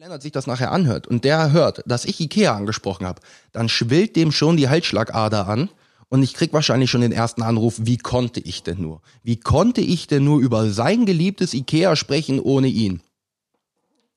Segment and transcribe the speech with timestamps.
[0.00, 3.20] Lennart sich das nachher anhört und der hört, dass ich Ikea angesprochen habe,
[3.52, 5.68] dann schwillt dem schon die Halsschlagader an
[6.08, 9.02] und ich krieg wahrscheinlich schon den ersten Anruf, wie konnte ich denn nur?
[9.22, 13.02] Wie konnte ich denn nur über sein geliebtes Ikea sprechen ohne ihn?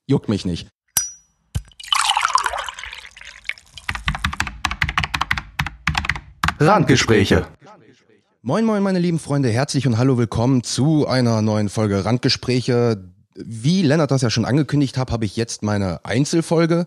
[0.08, 0.70] Juckt mich nicht.
[6.62, 7.46] Randgespräche.
[8.42, 13.13] Moin moin meine lieben Freunde, herzlich und hallo willkommen zu einer neuen Folge Randgespräche.
[13.36, 16.86] Wie Lennart das ja schon angekündigt hat, habe ich jetzt meine Einzelfolge.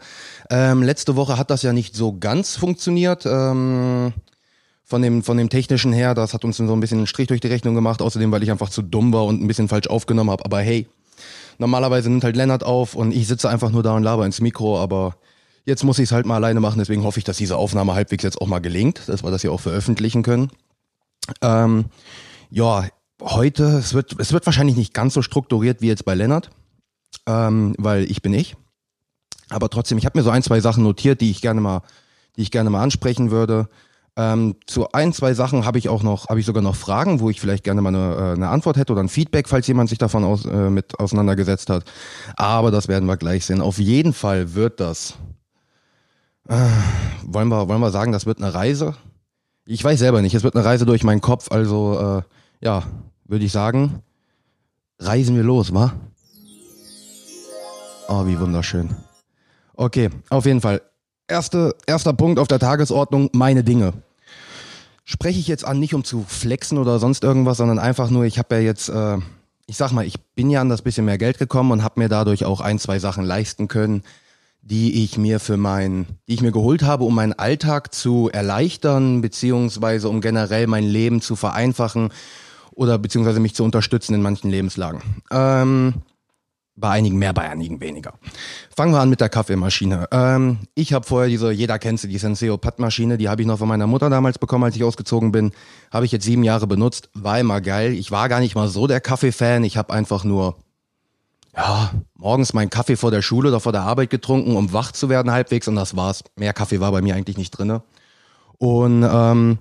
[0.51, 3.27] Ähm, letzte Woche hat das ja nicht so ganz funktioniert.
[3.27, 4.13] Ähm,
[4.85, 7.41] von dem, von dem technischen her, das hat uns so ein bisschen einen Strich durch
[7.41, 8.01] die Rechnung gemacht.
[8.01, 10.45] Außerdem, weil ich einfach zu dumm war und ein bisschen falsch aufgenommen habe.
[10.45, 10.87] Aber hey,
[11.59, 14.79] normalerweise nimmt halt Lennart auf und ich sitze einfach nur da und laber ins Mikro.
[14.79, 15.17] Aber
[15.65, 16.79] jetzt muss ich es halt mal alleine machen.
[16.79, 19.51] Deswegen hoffe ich, dass diese Aufnahme halbwegs jetzt auch mal gelingt, dass wir das hier
[19.53, 20.51] auch veröffentlichen können.
[21.43, 21.87] Ähm,
[22.51, 22.87] ja,
[23.23, 26.51] heute, es wird, es wird wahrscheinlich nicht ganz so strukturiert wie jetzt bei Lennart,
[27.27, 28.57] ähm, weil ich bin ich.
[29.49, 31.83] Aber trotzdem, ich habe mir so ein, zwei Sachen notiert, die ich gerne mal,
[32.37, 33.69] die ich gerne mal ansprechen würde.
[34.19, 37.29] Ähm, zu ein, zwei Sachen habe ich auch noch, habe ich sogar noch Fragen, wo
[37.29, 39.99] ich vielleicht gerne mal eine, äh, eine Antwort hätte oder ein Feedback, falls jemand sich
[39.99, 41.85] davon aus, äh, mit auseinandergesetzt hat.
[42.37, 43.61] Aber das werden wir gleich sehen.
[43.61, 45.15] Auf jeden Fall wird das.
[46.49, 46.57] Äh,
[47.25, 48.95] wollen wir, wollen wir sagen, das wird eine Reise?
[49.67, 50.35] Ich weiß selber nicht.
[50.35, 51.51] Es wird eine Reise durch meinen Kopf.
[51.51, 52.85] Also äh, ja,
[53.25, 54.03] würde ich sagen,
[54.99, 55.93] reisen wir los, wa?
[58.09, 58.95] Oh, wie wunderschön.
[59.75, 60.81] Okay, auf jeden Fall.
[61.29, 63.93] Erste, erster Punkt auf der Tagesordnung, meine Dinge.
[65.05, 68.39] Spreche ich jetzt an, nicht um zu flexen oder sonst irgendwas, sondern einfach nur, ich
[68.39, 69.19] habe ja jetzt, äh,
[69.67, 72.09] ich sag mal, ich bin ja an das bisschen mehr Geld gekommen und habe mir
[72.09, 74.03] dadurch auch ein, zwei Sachen leisten können,
[74.63, 79.21] die ich mir für mein, die ich mir geholt habe, um meinen Alltag zu erleichtern,
[79.21, 82.11] beziehungsweise um generell mein Leben zu vereinfachen
[82.77, 85.01] oder beziehungsweise mich zu unterstützen in manchen Lebenslagen.
[85.33, 85.95] Ähm,
[86.77, 88.13] bei einigen mehr, bei einigen weniger.
[88.77, 90.09] Fangen wir an mit der Kaffeemaschine.
[90.13, 93.59] Ähm, ich habe vorher diese, jeder kennt sie, die Senseo Pattmaschine, die habe ich noch
[93.59, 95.53] von meiner Mutter damals bekommen, als ich ausgezogen bin.
[95.91, 97.95] Habe ich jetzt sieben Jahre benutzt, war immer geil.
[97.95, 100.57] Ich war gar nicht mal so der Kaffeefan, ich habe einfach nur
[101.57, 105.09] ja, morgens meinen Kaffee vor der Schule oder vor der Arbeit getrunken, um wach zu
[105.09, 106.25] werden halbwegs und das war's.
[106.37, 107.83] Mehr Kaffee war bei mir eigentlich nicht drinne.
[108.59, 109.59] Und ähm,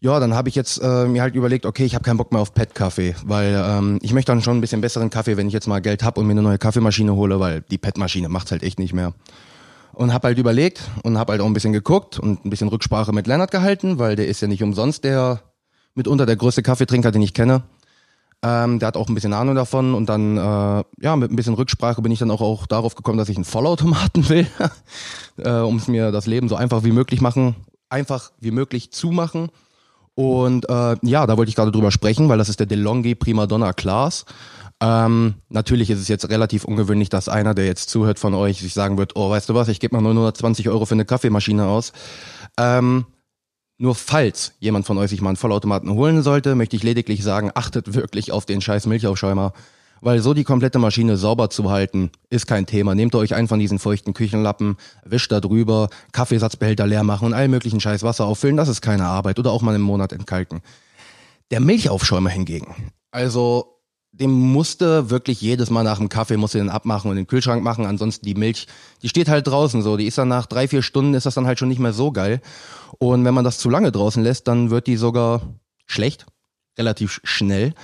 [0.00, 2.40] ja, dann habe ich jetzt äh, mir halt überlegt, okay, ich habe keinen Bock mehr
[2.40, 5.66] auf Pet-Kaffee, weil ähm, ich möchte dann schon ein bisschen besseren Kaffee, wenn ich jetzt
[5.66, 8.78] mal Geld habe und mir eine neue Kaffeemaschine hole, weil die Pet-Maschine macht's halt echt
[8.78, 9.14] nicht mehr.
[9.94, 13.12] Und habe halt überlegt und habe halt auch ein bisschen geguckt und ein bisschen Rücksprache
[13.12, 15.40] mit Lennart gehalten, weil der ist ja nicht umsonst der
[15.94, 17.62] mitunter der größte Kaffeetrinker, den ich kenne.
[18.42, 21.54] Ähm, der hat auch ein bisschen Ahnung davon und dann, äh, ja, mit ein bisschen
[21.54, 24.46] Rücksprache bin ich dann auch, auch darauf gekommen, dass ich einen Vollautomaten will,
[25.38, 27.56] äh, um es mir das Leben so einfach wie möglich machen,
[27.88, 29.48] einfach wie möglich zu machen.
[30.16, 33.74] Und äh, ja, da wollte ich gerade drüber sprechen, weil das ist der DeLonghi Primadonna
[33.74, 34.24] Class.
[34.80, 38.72] Ähm, natürlich ist es jetzt relativ ungewöhnlich, dass einer, der jetzt zuhört von euch, sich
[38.72, 41.92] sagen wird, oh, weißt du was, ich gebe mal 920 Euro für eine Kaffeemaschine aus.
[42.58, 43.04] Ähm,
[43.76, 47.50] nur falls jemand von euch sich mal einen Vollautomaten holen sollte, möchte ich lediglich sagen,
[47.54, 49.52] achtet wirklich auf den scheiß Milchaufschäumer.
[50.00, 52.94] Weil so die komplette Maschine sauber zu halten, ist kein Thema.
[52.94, 57.50] Nehmt euch einen von diesen feuchten Küchenlappen, wischt da drüber, Kaffeesatzbehälter leer machen und allen
[57.50, 59.38] möglichen scheiß Wasser auffüllen, das ist keine Arbeit.
[59.38, 60.60] Oder auch mal im Monat entkalken.
[61.50, 63.76] Der Milchaufschäumer hingegen, also
[64.18, 67.84] dem musste wirklich jedes Mal nach dem Kaffee musste den abmachen und den Kühlschrank machen.
[67.84, 68.66] Ansonsten die Milch,
[69.02, 69.96] die steht halt draußen so.
[69.96, 72.12] Die ist dann nach drei, vier Stunden ist das dann halt schon nicht mehr so
[72.12, 72.40] geil.
[72.98, 75.42] Und wenn man das zu lange draußen lässt, dann wird die sogar
[75.86, 76.26] schlecht,
[76.78, 77.74] relativ schnell.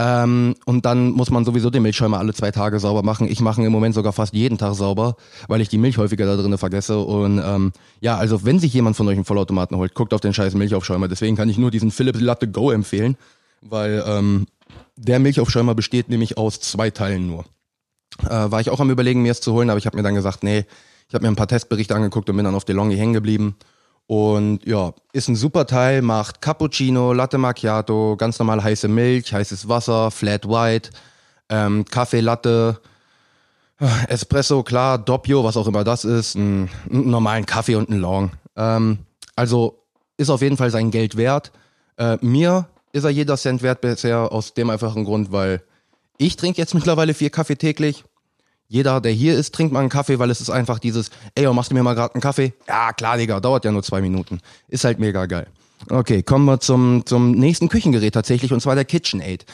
[0.00, 3.26] Ähm, und dann muss man sowieso den Milchschäumer alle zwei Tage sauber machen.
[3.28, 5.16] Ich mache im Moment sogar fast jeden Tag sauber,
[5.48, 7.00] weil ich die Milch häufiger da drinnen vergesse.
[7.00, 10.32] Und ähm, ja, also wenn sich jemand von euch einen Vollautomaten holt, guckt auf den
[10.32, 11.08] scheiß Milchaufschäumer.
[11.08, 13.16] Deswegen kann ich nur diesen Philips Latte Go empfehlen,
[13.60, 14.46] weil ähm,
[14.96, 17.44] der Milchaufschäumer besteht nämlich aus zwei Teilen nur.
[18.22, 20.14] Äh, war ich auch am überlegen, mir es zu holen, aber ich habe mir dann
[20.14, 20.64] gesagt, nee,
[21.08, 23.56] ich habe mir ein paar Testberichte angeguckt und bin dann auf DeLonghi hängen geblieben.
[24.08, 29.68] Und ja, ist ein super Teil, macht Cappuccino, Latte Macchiato, ganz normal heiße Milch, heißes
[29.68, 30.90] Wasser, Flat White,
[31.50, 32.80] ähm, Kaffee Latte,
[33.78, 38.00] äh, Espresso, klar, Doppio, was auch immer das ist, einen, einen normalen Kaffee und einen
[38.00, 38.30] Long.
[38.56, 39.00] Ähm,
[39.36, 39.84] also
[40.16, 41.52] ist auf jeden Fall sein Geld wert.
[41.98, 45.62] Äh, mir ist er jeder Cent wert bisher aus dem einfachen Grund, weil
[46.16, 48.04] ich trinke jetzt mittlerweile vier Kaffee täglich
[48.68, 51.54] jeder, der hier ist, trinkt mal einen Kaffee, weil es ist einfach dieses, ey, oh,
[51.54, 52.52] machst du mir mal gerade einen Kaffee?
[52.68, 54.40] Ja, klar, Digga, dauert ja nur zwei Minuten.
[54.68, 55.46] Ist halt mega geil.
[55.88, 59.46] Okay, kommen wir zum, zum nächsten Küchengerät tatsächlich, und zwar der KitchenAid.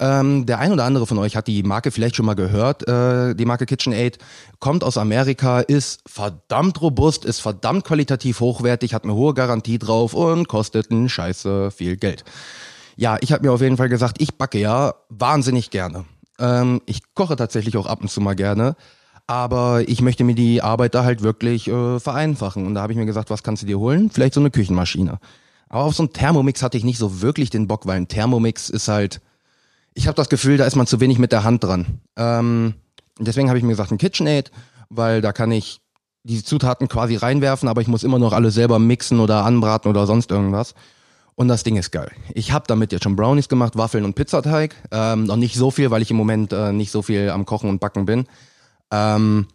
[0.00, 2.86] Ähm, der ein oder andere von euch hat die Marke vielleicht schon mal gehört.
[2.86, 4.18] Äh, die Marke KitchenAid
[4.60, 10.14] kommt aus Amerika, ist verdammt robust, ist verdammt qualitativ hochwertig, hat eine hohe Garantie drauf
[10.14, 12.24] und kostet ein Scheiße viel Geld.
[12.96, 16.04] Ja, ich habe mir auf jeden Fall gesagt, ich backe ja wahnsinnig gerne.
[16.38, 18.76] Ähm, ich koche tatsächlich auch ab und zu mal gerne.
[19.26, 22.66] Aber ich möchte mir die Arbeit da halt wirklich äh, vereinfachen.
[22.66, 24.10] Und da habe ich mir gesagt, was kannst du dir holen?
[24.10, 25.18] Vielleicht so eine Küchenmaschine.
[25.68, 28.70] Aber auf so einen Thermomix hatte ich nicht so wirklich den Bock, weil ein Thermomix
[28.70, 29.20] ist halt,
[29.92, 32.00] ich habe das Gefühl, da ist man zu wenig mit der Hand dran.
[32.16, 32.74] Ähm,
[33.18, 34.50] deswegen habe ich mir gesagt, ein KitchenAid,
[34.88, 35.80] weil da kann ich
[36.22, 40.06] die Zutaten quasi reinwerfen, aber ich muss immer noch alles selber mixen oder anbraten oder
[40.06, 40.74] sonst irgendwas.
[41.38, 42.10] Und das Ding ist geil.
[42.34, 44.74] Ich habe damit jetzt schon Brownies gemacht, Waffeln und Pizzateig.
[44.90, 47.70] Ähm, noch nicht so viel, weil ich im Moment äh, nicht so viel am Kochen
[47.70, 48.26] und Backen bin.
[48.90, 49.46] Ähm,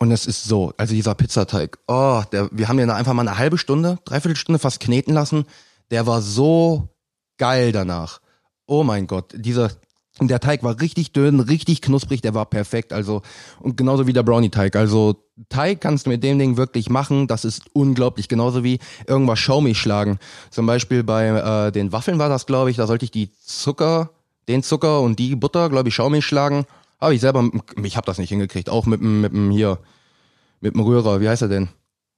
[0.00, 3.38] und es ist so, also dieser Pizzateig, oh, der, wir haben den einfach mal eine
[3.38, 5.44] halbe Stunde, dreiviertel Stunde fast kneten lassen.
[5.92, 6.88] Der war so
[7.36, 8.20] geil danach.
[8.66, 9.70] Oh mein Gott, dieser
[10.18, 12.92] und der Teig war richtig dünn, richtig knusprig, der war perfekt.
[12.92, 13.22] Also,
[13.60, 14.74] und genauso wie der Brownie-Teig.
[14.76, 15.16] Also,
[15.48, 17.28] Teig kannst du mit dem Ding wirklich machen.
[17.28, 18.28] Das ist unglaublich.
[18.28, 20.18] Genauso wie irgendwas schaumig schlagen.
[20.50, 22.76] Zum Beispiel bei äh, den Waffeln war das, glaube ich.
[22.76, 24.10] Da sollte ich die Zucker,
[24.48, 26.66] den Zucker und die Butter, glaube ich, schaumig schlagen.
[26.98, 27.48] Aber ich selber,
[27.82, 28.68] ich habe das nicht hingekriegt.
[28.68, 29.78] Auch mit dem, mit dem hier,
[30.60, 31.20] mit dem Rührer.
[31.20, 31.68] Wie heißt er denn?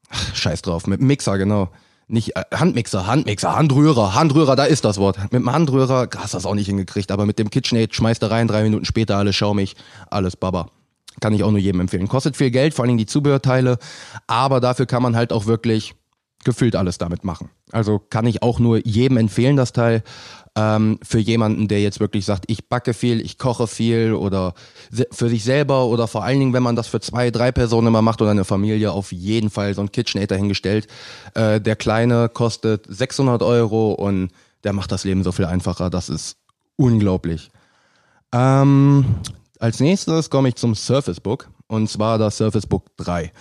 [0.09, 0.87] Ach, scheiß drauf.
[0.87, 1.69] Mit dem Mixer, genau
[2.11, 5.19] nicht äh, Handmixer, Handmixer, Handrührer, Handrührer, da ist das Wort.
[5.25, 8.31] Mit dem Handrührer hast du das auch nicht hingekriegt, aber mit dem KitchenAid schmeißt du
[8.31, 9.77] rein, drei Minuten später alles schaumig,
[10.11, 10.69] alles Baba.
[11.21, 12.09] Kann ich auch nur jedem empfehlen.
[12.09, 13.79] Kostet viel Geld, vor allem die Zubehörteile,
[14.27, 15.95] aber dafür kann man halt auch wirklich
[16.45, 17.51] gefüllt alles damit machen.
[17.71, 20.03] Also kann ich auch nur jedem empfehlen, das Teil
[20.57, 24.55] ähm, für jemanden, der jetzt wirklich sagt, ich backe viel, ich koche viel oder
[25.13, 28.03] für sich selber oder vor allen Dingen, wenn man das für zwei, drei Personen immer
[28.03, 30.89] macht oder eine Familie, auf jeden Fall so ein KitchenAid dahingestellt.
[31.35, 34.31] Äh, der kleine kostet 600 Euro und
[34.65, 35.91] der macht das Leben so viel einfacher.
[35.91, 36.37] Das ist
[36.77, 37.51] unglaublich.
[38.33, 39.05] Ähm,
[39.59, 43.33] als nächstes komme ich zum Surface Book und zwar das Surface Book 3.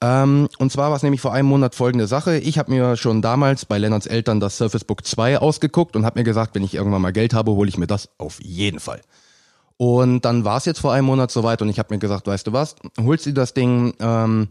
[0.00, 2.38] Ähm, und zwar war es nämlich vor einem Monat folgende Sache.
[2.38, 6.20] Ich habe mir schon damals bei Lennarts Eltern das Surface Book 2 ausgeguckt und habe
[6.20, 9.00] mir gesagt, wenn ich irgendwann mal Geld habe, hole ich mir das auf jeden Fall.
[9.76, 12.46] Und dann war es jetzt vor einem Monat soweit und ich habe mir gesagt, weißt
[12.46, 14.48] du was, holst du das Ding, ähm,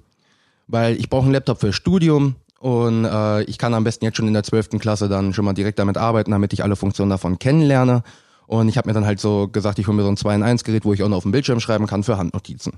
[0.68, 4.28] weil ich brauche einen Laptop für Studium und äh, ich kann am besten jetzt schon
[4.28, 4.80] in der 12.
[4.80, 8.04] Klasse dann schon mal direkt damit arbeiten, damit ich alle Funktionen davon kennenlerne.
[8.48, 10.44] Und ich habe mir dann halt so gesagt, ich hole mir so ein 2 in
[10.44, 12.74] 1 Gerät, wo ich auch noch auf dem Bildschirm schreiben kann für Handnotizen.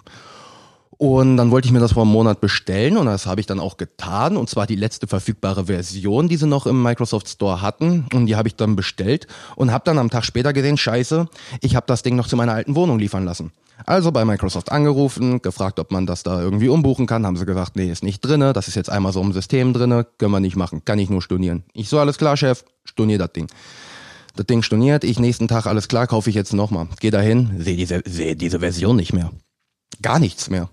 [1.01, 3.61] Und dann wollte ich mir das vor einem Monat bestellen und das habe ich dann
[3.61, 4.35] auch getan.
[4.35, 8.05] Und zwar die letzte verfügbare Version, die sie noch im Microsoft Store hatten.
[8.13, 9.25] Und die habe ich dann bestellt
[9.55, 11.29] und habe dann am Tag später gesehen, scheiße,
[11.61, 13.53] ich habe das Ding noch zu meiner alten Wohnung liefern lassen.
[13.85, 17.25] Also bei Microsoft angerufen, gefragt, ob man das da irgendwie umbuchen kann.
[17.25, 18.51] Haben sie gesagt, nee, ist nicht drinne.
[18.51, 20.05] Das ist jetzt einmal so im System drinne.
[20.17, 20.83] Können wir nicht machen.
[20.83, 21.63] Kann ich nur stornieren.
[21.71, 23.47] Ich so, alles klar, Chef, stornier das Ding.
[24.35, 25.05] Das Ding storniert.
[25.05, 26.87] Ich nächsten Tag, alles klar, kaufe ich jetzt nochmal.
[26.99, 29.31] Geh dahin, sehe diese, seh diese Version nicht mehr.
[30.01, 30.69] Gar nichts mehr.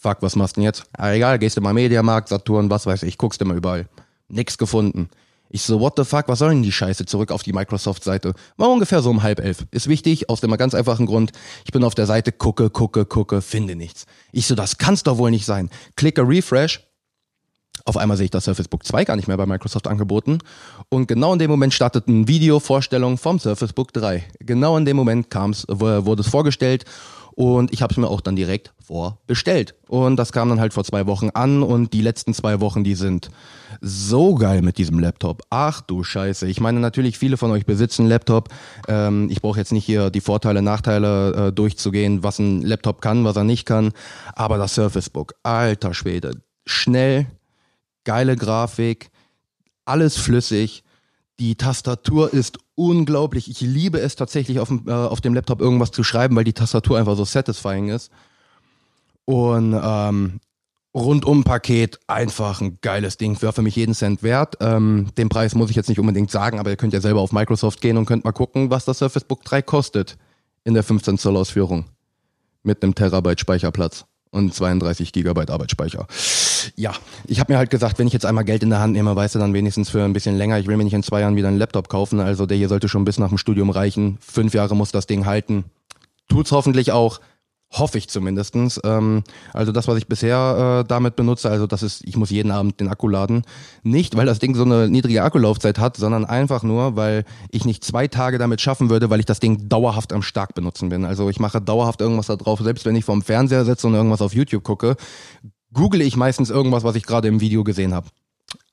[0.00, 0.84] Fuck, was machst du denn jetzt?
[0.92, 3.88] Ah, egal, gehst du mal Mediamarkt, Saturn, was weiß ich, guckst du mal überall.
[4.28, 5.08] Nix gefunden.
[5.48, 7.06] Ich so, what the fuck, was soll denn die Scheiße?
[7.06, 8.34] Zurück auf die Microsoft-Seite.
[8.56, 9.64] War ungefähr so um halb elf.
[9.70, 11.32] Ist wichtig, aus dem ganz einfachen Grund.
[11.64, 14.06] Ich bin auf der Seite, gucke, gucke, gucke, finde nichts.
[14.32, 15.70] Ich so, das kann's doch wohl nicht sein.
[15.96, 16.82] Klicke Refresh.
[17.84, 20.38] Auf einmal sehe ich das Surface Book 2 gar nicht mehr bei Microsoft angeboten.
[20.88, 24.24] Und genau in dem Moment startet ein Video-Vorstellung vom Surface Book 3.
[24.40, 26.84] Genau in dem Moment kam's, wurde es vorgestellt
[27.36, 29.74] und ich habe es mir auch dann direkt vorbestellt.
[29.88, 32.94] Und das kam dann halt vor zwei Wochen an und die letzten zwei Wochen, die
[32.94, 33.28] sind
[33.82, 35.42] so geil mit diesem Laptop.
[35.50, 36.48] Ach du Scheiße.
[36.48, 38.48] Ich meine natürlich, viele von euch besitzen Laptop.
[38.88, 43.24] Ähm, ich brauche jetzt nicht hier die Vorteile, Nachteile äh, durchzugehen, was ein Laptop kann,
[43.24, 43.92] was er nicht kann.
[44.34, 46.40] Aber das Surface Book, alter Schwede.
[46.64, 47.26] Schnell,
[48.04, 49.10] geile Grafik,
[49.84, 50.84] alles flüssig
[51.38, 53.50] die Tastatur ist unglaublich.
[53.50, 56.52] Ich liebe es tatsächlich auf dem, äh, auf dem Laptop irgendwas zu schreiben, weil die
[56.52, 58.12] Tastatur einfach so satisfying ist.
[59.24, 60.40] Und ähm,
[60.94, 63.40] rundum Paket einfach ein geiles Ding.
[63.42, 64.56] Wäre für mich jeden Cent wert.
[64.60, 67.32] Ähm, den Preis muss ich jetzt nicht unbedingt sagen, aber ihr könnt ja selber auf
[67.32, 70.16] Microsoft gehen und könnt mal gucken, was das Surface Book 3 kostet
[70.64, 71.86] in der 15 Zoll Ausführung.
[72.62, 76.06] Mit einem Terabyte Speicherplatz und 32 Gigabyte Arbeitsspeicher.
[76.78, 76.92] Ja,
[77.26, 79.34] ich habe mir halt gesagt, wenn ich jetzt einmal Geld in der Hand nehme, weißt
[79.34, 80.58] du, dann wenigstens für ein bisschen länger.
[80.58, 82.20] Ich will mir nicht in zwei Jahren wieder einen Laptop kaufen.
[82.20, 84.18] Also der hier sollte schon bis nach dem Studium reichen.
[84.20, 85.64] Fünf Jahre muss das Ding halten.
[86.28, 87.20] Tut's hoffentlich auch.
[87.72, 88.78] Hoffe ich zumindestens.
[88.84, 92.52] Ähm, also das, was ich bisher äh, damit benutze, also das ist, ich muss jeden
[92.52, 93.42] Abend den Akku laden.
[93.82, 97.84] Nicht, weil das Ding so eine niedrige Akkulaufzeit hat, sondern einfach nur, weil ich nicht
[97.84, 101.04] zwei Tage damit schaffen würde, weil ich das Ding dauerhaft am Stark benutzen bin.
[101.04, 104.22] Also ich mache dauerhaft irgendwas da drauf, selbst wenn ich vorm Fernseher sitze und irgendwas
[104.22, 104.96] auf YouTube gucke,
[105.72, 108.08] google ich meistens irgendwas, was ich gerade im Video gesehen habe.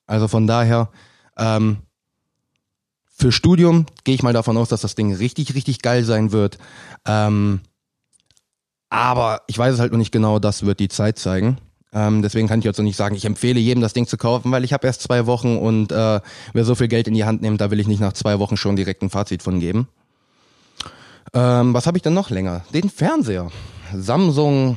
[0.05, 0.89] Also von daher,
[1.37, 1.77] ähm,
[3.15, 6.57] für Studium gehe ich mal davon aus, dass das Ding richtig, richtig geil sein wird.
[7.05, 7.61] Ähm,
[8.89, 11.57] aber ich weiß es halt noch nicht genau, das wird die Zeit zeigen.
[11.93, 14.51] Ähm, deswegen kann ich jetzt noch nicht sagen, ich empfehle jedem das Ding zu kaufen,
[14.51, 16.21] weil ich habe erst zwei Wochen und äh,
[16.53, 18.57] wer so viel Geld in die Hand nimmt, da will ich nicht nach zwei Wochen
[18.57, 19.87] schon direkt ein Fazit von geben.
[21.33, 22.65] Ähm, was habe ich denn noch länger?
[22.73, 23.51] Den Fernseher.
[23.95, 24.75] Samsung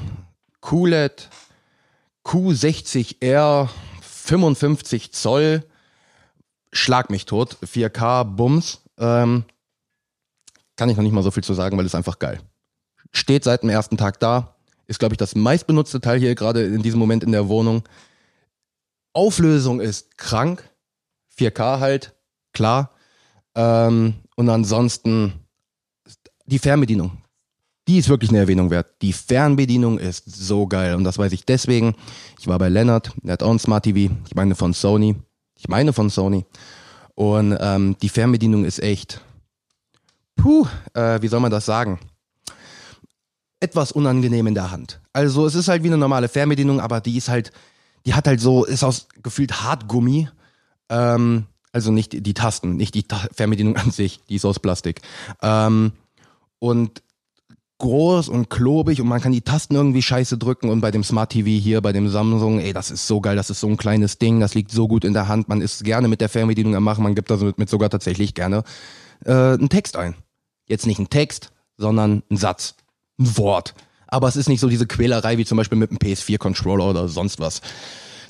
[0.61, 1.29] QLED
[2.26, 3.68] Q60R
[4.00, 5.64] 55 Zoll.
[6.73, 7.56] Schlag mich tot.
[7.62, 8.83] 4K Bums.
[8.99, 9.45] Ähm,
[10.75, 12.40] kann ich noch nicht mal so viel zu sagen, weil es einfach geil.
[13.12, 14.56] Steht seit dem ersten Tag da.
[14.88, 17.85] Ist, glaube ich, das meistbenutzte Teil hier gerade in diesem Moment in der Wohnung.
[19.12, 20.68] Auflösung ist krank.
[21.38, 22.14] 4K halt,
[22.52, 22.90] klar.
[23.54, 25.47] Ähm, und ansonsten
[26.47, 27.23] die Fernbedienung.
[27.88, 28.88] Die ist wirklich eine Erwähnung wert.
[29.00, 30.97] Die Fernbedienung ist so geil.
[30.97, 31.95] Und das weiß ich deswegen.
[32.38, 34.12] Ich war bei Leonard, der hat auch ein Smart TV.
[34.26, 35.14] Ich meine von Sony.
[35.55, 36.45] Ich meine von Sony.
[37.14, 39.21] Und ähm, die Fernbedienung ist echt,
[40.37, 41.99] puh, äh, wie soll man das sagen?
[43.61, 45.00] Etwas unangenehm in der Hand.
[45.12, 47.52] Also es ist halt wie eine normale Fernbedienung, aber die ist halt,
[48.05, 50.28] die hat halt so, ist aus gefühlt Hartgummi.
[50.90, 55.00] Ähm, also nicht die Tasten, nicht die Ta Fernbedienung an sich, die ist aus Plastik.
[55.40, 55.93] Ähm,
[56.59, 57.02] und
[57.78, 61.30] groß und klobig und man kann die Tasten irgendwie scheiße drücken und bei dem Smart
[61.30, 64.18] TV hier, bei dem Samsung, ey, das ist so geil, das ist so ein kleines
[64.18, 66.85] Ding, das liegt so gut in der Hand, man ist gerne mit der Fernbedienung am
[66.85, 68.64] machen, man gibt da mit sogar tatsächlich gerne
[69.25, 70.14] äh, einen Text ein.
[70.66, 72.76] Jetzt nicht ein Text, sondern ein Satz,
[73.18, 73.75] ein Wort.
[74.09, 77.40] Aber es ist nicht so diese Quälerei wie zum Beispiel mit einem PS4-Controller oder sonst
[77.40, 77.61] was.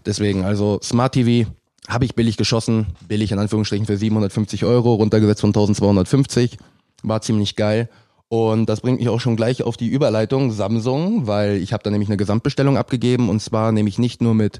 [0.04, 1.48] Deswegen, also Smart TV
[1.88, 6.58] habe ich billig geschossen, billig in Anführungsstrichen für 750 Euro, runtergesetzt von 1250,
[7.02, 7.88] war ziemlich geil.
[8.28, 11.90] Und das bringt mich auch schon gleich auf die Überleitung Samsung, weil ich habe da
[11.90, 14.59] nämlich eine Gesamtbestellung abgegeben und zwar nämlich nicht nur mit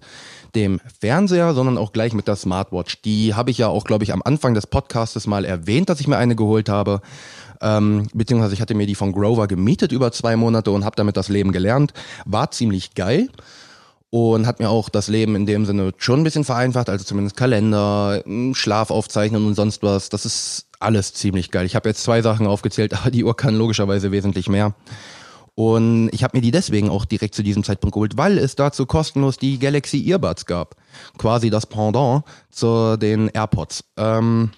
[0.55, 3.03] dem Fernseher, sondern auch gleich mit der Smartwatch.
[3.03, 6.07] Die habe ich ja auch, glaube ich, am Anfang des Podcastes mal erwähnt, dass ich
[6.07, 7.01] mir eine geholt habe.
[7.61, 11.17] Ähm, beziehungsweise ich hatte mir die von Grover gemietet über zwei Monate und habe damit
[11.17, 11.93] das Leben gelernt.
[12.25, 13.31] War ziemlich geil
[14.11, 17.37] und hat mir auch das Leben in dem Sinne schon ein bisschen vereinfacht, also zumindest
[17.37, 20.09] Kalender, Schlaf aufzeichnen und sonst was.
[20.09, 21.67] Das ist alles ziemlich geil.
[21.67, 24.75] Ich habe jetzt zwei Sachen aufgezählt, aber die Uhr kann logischerweise wesentlich mehr.
[25.55, 28.85] Und ich habe mir die deswegen auch direkt zu diesem Zeitpunkt geholt, weil es dazu
[28.85, 30.77] kostenlos die Galaxy Earbuds gab.
[31.17, 33.85] Quasi das Pendant zu den AirPods.
[33.97, 34.51] Ähm,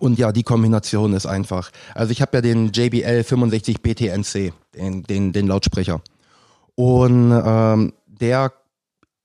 [0.00, 1.70] und ja, die Kombination ist einfach.
[1.94, 6.02] Also ich habe ja den JBL 65 PTNC, den, den, den Lautsprecher.
[6.74, 8.52] Und ähm, der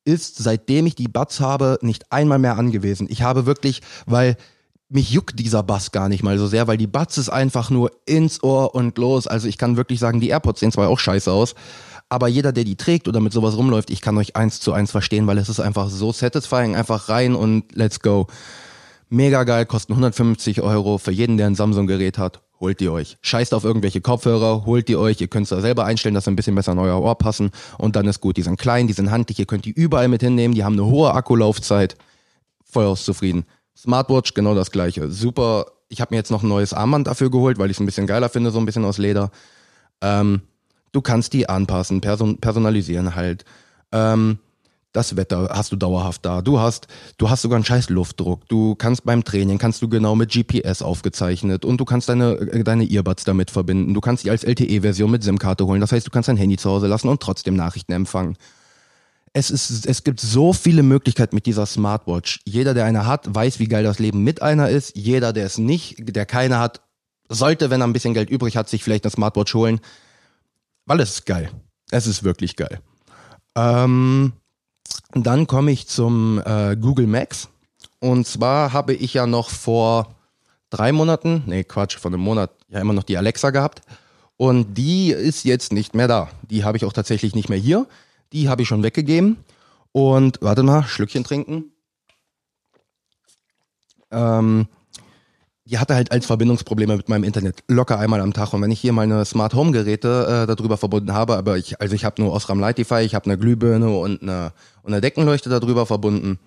[0.05, 3.07] ist, seitdem ich die Buds habe, nicht einmal mehr angewiesen.
[3.09, 4.37] Ich habe wirklich, weil
[4.93, 7.91] mich juckt dieser Bass gar nicht mal so sehr, weil die Buds ist einfach nur
[8.05, 9.27] ins Ohr und los.
[9.27, 11.55] Also ich kann wirklich sagen, die AirPods sehen zwar auch scheiße aus,
[12.09, 14.91] aber jeder, der die trägt oder mit sowas rumläuft, ich kann euch eins zu eins
[14.91, 18.27] verstehen, weil es ist einfach so satisfying, einfach rein und let's go.
[19.09, 22.41] Mega geil, kosten 150 Euro für jeden, der ein Samsung-Gerät hat.
[22.59, 23.17] Holt die euch.
[23.21, 25.19] Scheißt auf irgendwelche Kopfhörer, holt die euch.
[25.21, 27.51] Ihr könnt es da selber einstellen, dass sie ein bisschen besser an euer Ohr passen.
[27.77, 28.37] Und dann ist gut.
[28.37, 30.55] Die sind klein, die sind handlich, ihr könnt die überall mit hinnehmen.
[30.55, 31.95] Die haben eine hohe Akkulaufzeit.
[32.63, 33.45] Voll aus zufrieden.
[33.75, 35.09] Smartwatch, genau das gleiche.
[35.11, 35.65] Super.
[35.89, 38.07] Ich habe mir jetzt noch ein neues Armband dafür geholt, weil ich es ein bisschen
[38.07, 39.31] geiler finde, so ein bisschen aus Leder.
[40.01, 40.41] Ähm,
[40.91, 43.45] du kannst die anpassen, person personalisieren halt.
[43.91, 44.39] Ähm,
[44.91, 46.41] das Wetter hast du dauerhaft da.
[46.41, 46.87] Du hast,
[47.17, 48.47] du hast sogar einen scheiß Luftdruck.
[48.47, 52.85] Du kannst beim Training, kannst du genau mit GPS aufgezeichnet und du kannst deine, deine
[52.85, 53.95] Earbuds damit verbinden.
[53.95, 55.81] Du kannst die als LTE-Version mit SIM-Karte holen.
[55.81, 58.37] Das heißt, du kannst dein Handy zu Hause lassen und trotzdem Nachrichten empfangen
[59.33, 62.41] es ist, es gibt so viele Möglichkeiten mit dieser Smartwatch.
[62.45, 64.95] Jeder, der eine hat, weiß, wie geil das Leben mit einer ist.
[64.95, 66.81] Jeder, der es nicht, der keine hat,
[67.29, 69.81] sollte, wenn er ein bisschen Geld übrig hat, sich vielleicht eine Smartwatch holen.
[70.85, 71.49] Weil es ist geil.
[71.89, 72.79] Es ist wirklich geil.
[73.55, 74.33] Ähm,
[75.13, 77.49] dann komme ich zum äh, Google Max.
[77.99, 80.15] Und zwar habe ich ja noch vor
[80.69, 83.81] drei Monaten, nee, Quatsch, vor einem Monat ja immer noch die Alexa gehabt.
[84.37, 86.29] Und die ist jetzt nicht mehr da.
[86.49, 87.87] Die habe ich auch tatsächlich nicht mehr hier.
[88.33, 89.37] Die habe ich schon weggegeben.
[89.91, 91.71] Und warte mal, Schlückchen trinken.
[94.11, 94.67] Ähm,
[95.65, 98.53] die hatte halt als Verbindungsprobleme mit meinem Internet locker einmal am Tag.
[98.53, 101.95] Und wenn ich hier meine Smart Home Geräte äh, darüber verbunden habe, aber ich, also
[101.95, 105.85] ich habe nur Osram Lightify, ich habe eine Glühbirne und eine, und eine Deckenleuchte darüber
[105.85, 106.39] verbunden.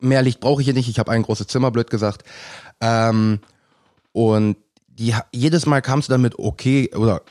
[0.00, 0.88] Mehr Licht brauche ich hier nicht.
[0.88, 2.24] Ich habe ein großes Zimmer, blöd gesagt.
[2.80, 3.40] Ähm,
[4.12, 4.56] und
[4.88, 7.22] die, jedes Mal kam es dann mit okay oder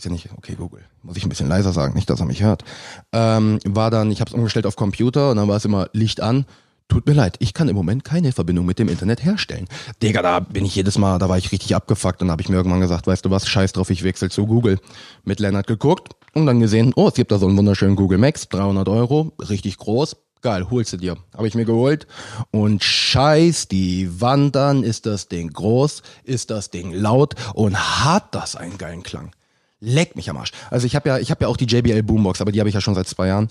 [0.00, 2.42] ist ja nicht okay Google muss ich ein bisschen leiser sagen, nicht, dass er mich
[2.42, 2.64] hört,
[3.12, 6.20] ähm, war dann, ich habe es umgestellt auf Computer und dann war es immer Licht
[6.20, 6.46] an.
[6.88, 9.68] Tut mir leid, ich kann im Moment keine Verbindung mit dem Internet herstellen.
[10.02, 12.56] Digga, da bin ich jedes Mal, da war ich richtig abgefuckt und habe ich mir
[12.56, 14.80] irgendwann gesagt, weißt du was, scheiß drauf, ich wechsle zu Google.
[15.22, 18.48] Mit Lennart geguckt und dann gesehen, oh, es gibt da so einen wunderschönen Google Max,
[18.48, 21.16] 300 Euro, richtig groß, geil, holst du dir.
[21.36, 22.08] Habe ich mir geholt
[22.50, 28.56] und scheiß die Wandern, ist das Ding groß, ist das Ding laut und hat das
[28.56, 29.30] einen geilen Klang.
[29.80, 30.52] Leck mich am Arsch.
[30.70, 32.80] Also ich habe ja, ich ja auch die JBL Boombox, aber die habe ich ja
[32.80, 33.48] schon seit zwei Jahren.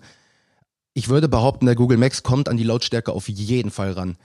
[0.93, 4.17] Ich würde behaupten, der Google Max kommt an die Lautstärke auf jeden Fall ran.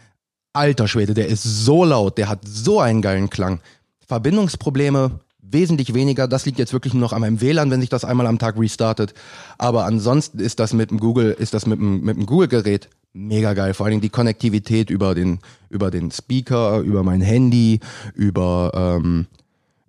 [0.53, 3.61] Alter Schwede, der ist so laut, der hat so einen geilen Klang.
[4.07, 6.29] Verbindungsprobleme wesentlich weniger.
[6.29, 8.59] Das liegt jetzt wirklich nur noch an meinem WLAN, wenn sich das einmal am Tag
[8.59, 9.15] restartet.
[9.59, 13.55] Aber ansonsten ist das mit dem Google, ist das mit dem, mit dem Google-Gerät mega
[13.55, 13.75] geil.
[13.75, 15.39] Vor allen Dingen die Konnektivität über den,
[15.71, 17.81] über den Speaker, über mein Handy,
[18.15, 19.27] über, ähm,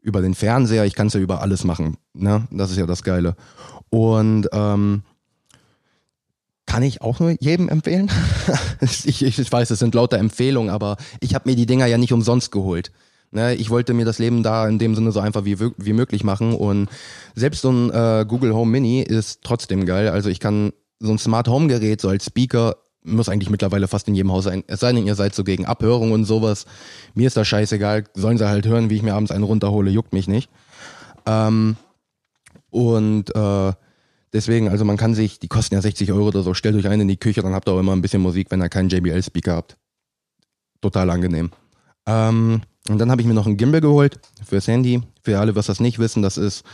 [0.01, 0.85] über den Fernseher.
[0.85, 1.97] Ich kann es ja über alles machen.
[2.15, 2.47] Ne?
[2.51, 3.35] Das ist ja das Geile.
[3.89, 5.03] Und ähm,
[6.65, 8.09] kann ich auch nur jedem empfehlen.
[8.81, 12.13] ich, ich, weiß, es sind lauter Empfehlungen, aber ich habe mir die Dinger ja nicht
[12.13, 12.91] umsonst geholt.
[13.31, 16.23] Ne, ich wollte mir das Leben da in dem Sinne so einfach wie, wie möglich
[16.23, 16.89] machen und
[17.33, 20.09] selbst so ein äh, Google Home Mini ist trotzdem geil.
[20.09, 24.07] Also ich kann so ein Smart Home Gerät so als Speaker muss eigentlich mittlerweile fast
[24.07, 24.63] in jedem Haus sein.
[24.67, 26.65] Es sei denn, ihr seid so gegen Abhörung und sowas.
[27.13, 28.05] Mir ist das scheißegal.
[28.15, 30.49] Sollen sie halt hören, wie ich mir abends einen runterhole, juckt mich nicht.
[31.25, 31.77] Ähm,
[32.75, 33.73] und äh,
[34.33, 37.03] deswegen, also man kann sich, die kosten ja 60 Euro oder so, stellt euch einen
[37.03, 39.55] in die Küche, dann habt ihr auch immer ein bisschen Musik, wenn ihr keinen JBL-Speaker
[39.55, 39.77] habt.
[40.81, 41.51] Total angenehm.
[42.05, 45.01] Ähm, und dann habe ich mir noch ein Gimbal geholt fürs Handy.
[45.23, 46.65] Für alle, was das nicht wissen, das ist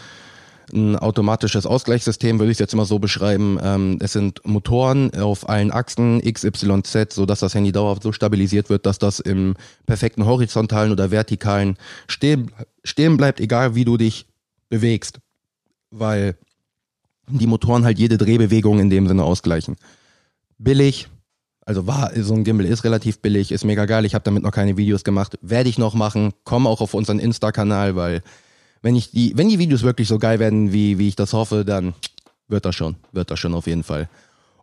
[0.74, 3.60] ein automatisches Ausgleichssystem, würde ich es jetzt immer so beschreiben.
[3.62, 8.01] Ähm, es sind Motoren auf allen Achsen X, Y, Z, so dass das Handy dauerhaft
[8.01, 9.53] so stabilisiert wird, dass das im
[9.86, 11.77] perfekten horizontalen oder vertikalen
[12.08, 12.50] stehen,
[12.84, 14.25] stehen bleibt, egal wie du dich
[14.67, 15.20] bewegst.
[15.91, 16.36] Weil
[17.27, 19.75] die Motoren halt jede Drehbewegung in dem Sinne ausgleichen.
[20.57, 21.07] Billig,
[21.65, 24.05] also war, so ein Gimbal ist relativ billig, ist mega geil.
[24.05, 25.38] Ich habe damit noch keine Videos gemacht.
[25.41, 26.33] Werde ich noch machen.
[26.43, 28.24] Komm auch auf unseren Insta-Kanal, weil
[28.81, 31.63] wenn ich die, wenn die Videos wirklich so geil werden, wie, wie ich das hoffe,
[31.65, 31.93] dann
[32.48, 32.95] wird das schon.
[33.12, 34.10] Wird das schon auf jeden Fall.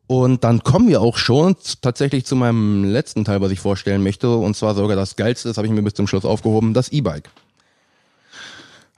[0.06, 4.35] Und dann kommen wir auch schon tatsächlich zu meinem letzten Teil, was ich vorstellen möchte.
[4.35, 7.30] Und zwar sogar das Geilste, das habe ich mir bis zum Schluss aufgehoben, das E-Bike.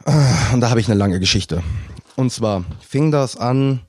[0.04, 1.62] Ah, und da habe ich eine lange Geschichte.
[2.16, 3.80] Und zwar fing das an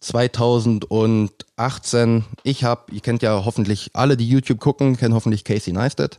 [0.00, 2.24] 2018.
[2.44, 6.18] Ich habe, ihr kennt ja hoffentlich alle, die YouTube gucken, kennen hoffentlich Casey Neistat.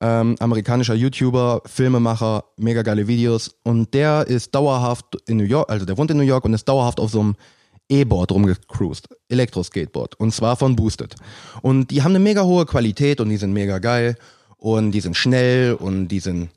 [0.00, 3.56] Ähm, amerikanischer YouTuber, Filmemacher, mega geile Videos.
[3.64, 6.68] Und der ist dauerhaft in New York, also der wohnt in New York und ist
[6.68, 7.36] dauerhaft auf so einem
[7.88, 9.08] E-Board rumgecruised.
[9.28, 10.14] Elektro-Skateboard.
[10.16, 11.16] Und zwar von Boosted.
[11.62, 14.16] Und die haben eine mega hohe Qualität und die sind mega geil.
[14.58, 16.50] Und die sind schnell und die sind,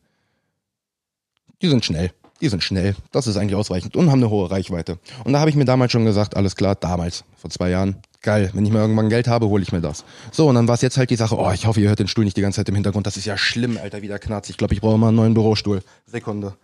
[1.61, 4.97] die sind schnell die sind schnell, das ist eigentlich ausreichend und haben eine hohe Reichweite.
[5.23, 8.49] Und da habe ich mir damals schon gesagt, alles klar, damals, vor zwei Jahren, geil,
[8.53, 10.03] wenn ich mal irgendwann Geld habe, hole ich mir das.
[10.31, 12.07] So, und dann war es jetzt halt die Sache, oh, ich hoffe, ihr hört den
[12.07, 14.49] Stuhl nicht die ganze Zeit im Hintergrund, das ist ja schlimm, Alter, wieder knarzt.
[14.49, 15.81] Ich glaube, ich brauche mal einen neuen Bürostuhl.
[16.07, 16.55] Sekunde.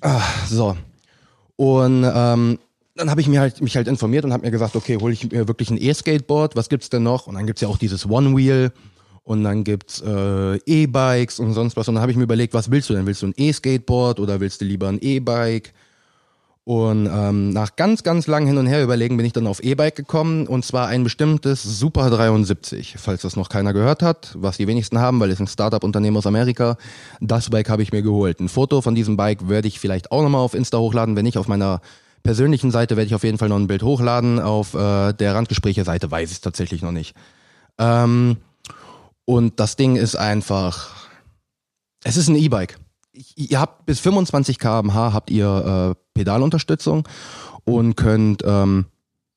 [0.00, 0.76] Ah, so.
[1.56, 2.58] Und ähm,
[2.94, 5.30] dann habe ich mir halt, mich halt informiert und habe mir gesagt, okay, hole ich
[5.30, 7.26] mir wirklich ein E-Skateboard, was gibt's denn noch?
[7.26, 8.72] Und dann gibt's ja auch dieses One-Wheel
[9.28, 11.86] und dann gibt's äh, E-Bikes und sonst was.
[11.86, 13.04] Und dann habe ich mir überlegt, was willst du denn?
[13.04, 15.74] Willst du ein E-Skateboard oder willst du lieber ein E-Bike?
[16.64, 19.96] Und ähm, nach ganz, ganz lang hin und her überlegen bin ich dann auf E-Bike
[19.96, 24.66] gekommen und zwar ein bestimmtes Super 73, falls das noch keiner gehört hat, was die
[24.66, 26.78] wenigsten haben, weil es ein Startup-Unternehmen aus Amerika.
[27.20, 28.40] Das Bike habe ich mir geholt.
[28.40, 31.36] Ein Foto von diesem Bike werde ich vielleicht auch nochmal auf Insta hochladen, wenn nicht
[31.36, 31.82] auf meiner
[32.22, 34.40] persönlichen Seite werde ich auf jeden Fall noch ein Bild hochladen.
[34.40, 37.14] Auf äh, der Randgespräche-Seite weiß ich es tatsächlich noch nicht.
[37.78, 38.38] Ähm,
[39.28, 40.88] und das Ding ist einfach,
[42.02, 42.78] es ist ein E-Bike.
[43.36, 47.06] Ihr habt bis 25 km/h habt ihr äh, Pedalunterstützung
[47.64, 48.86] und könnt, ähm,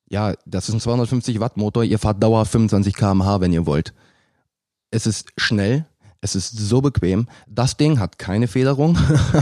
[0.09, 1.83] ja, das ist ein 250 Watt Motor.
[1.83, 3.93] Ihr fahrt Dauer 25 km/h, wenn ihr wollt.
[4.91, 5.85] Es ist schnell,
[6.21, 7.27] es ist so bequem.
[7.49, 8.97] Das Ding hat keine Federung.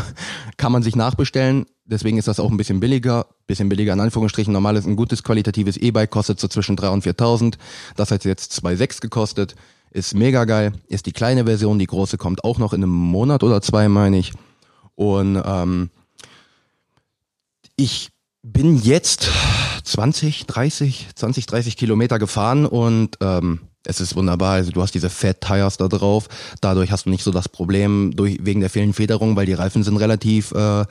[0.58, 1.68] Kann man sich nachbestellen.
[1.86, 3.28] Deswegen ist das auch ein bisschen billiger.
[3.46, 4.52] Bisschen billiger in Anführungsstrichen.
[4.52, 7.54] Normal ist ein gutes qualitatives E-Bike, kostet so zwischen 3.000 und 4.000.
[7.96, 9.56] Das hat jetzt 2.600 gekostet.
[9.92, 10.74] Ist mega geil.
[10.88, 14.18] Ist die kleine Version, die große kommt auch noch in einem Monat oder zwei, meine
[14.18, 14.34] ich.
[14.96, 15.90] Und ähm,
[17.76, 18.10] ich
[18.44, 19.30] bin jetzt
[19.84, 24.54] 20, 30, 20, 30 Kilometer gefahren und ähm, es ist wunderbar.
[24.54, 26.28] Also du hast diese Fat Tires da drauf.
[26.62, 29.84] Dadurch hast du nicht so das Problem durch, wegen der fehlenden Federung, weil die Reifen
[29.84, 30.86] sind relativ äh,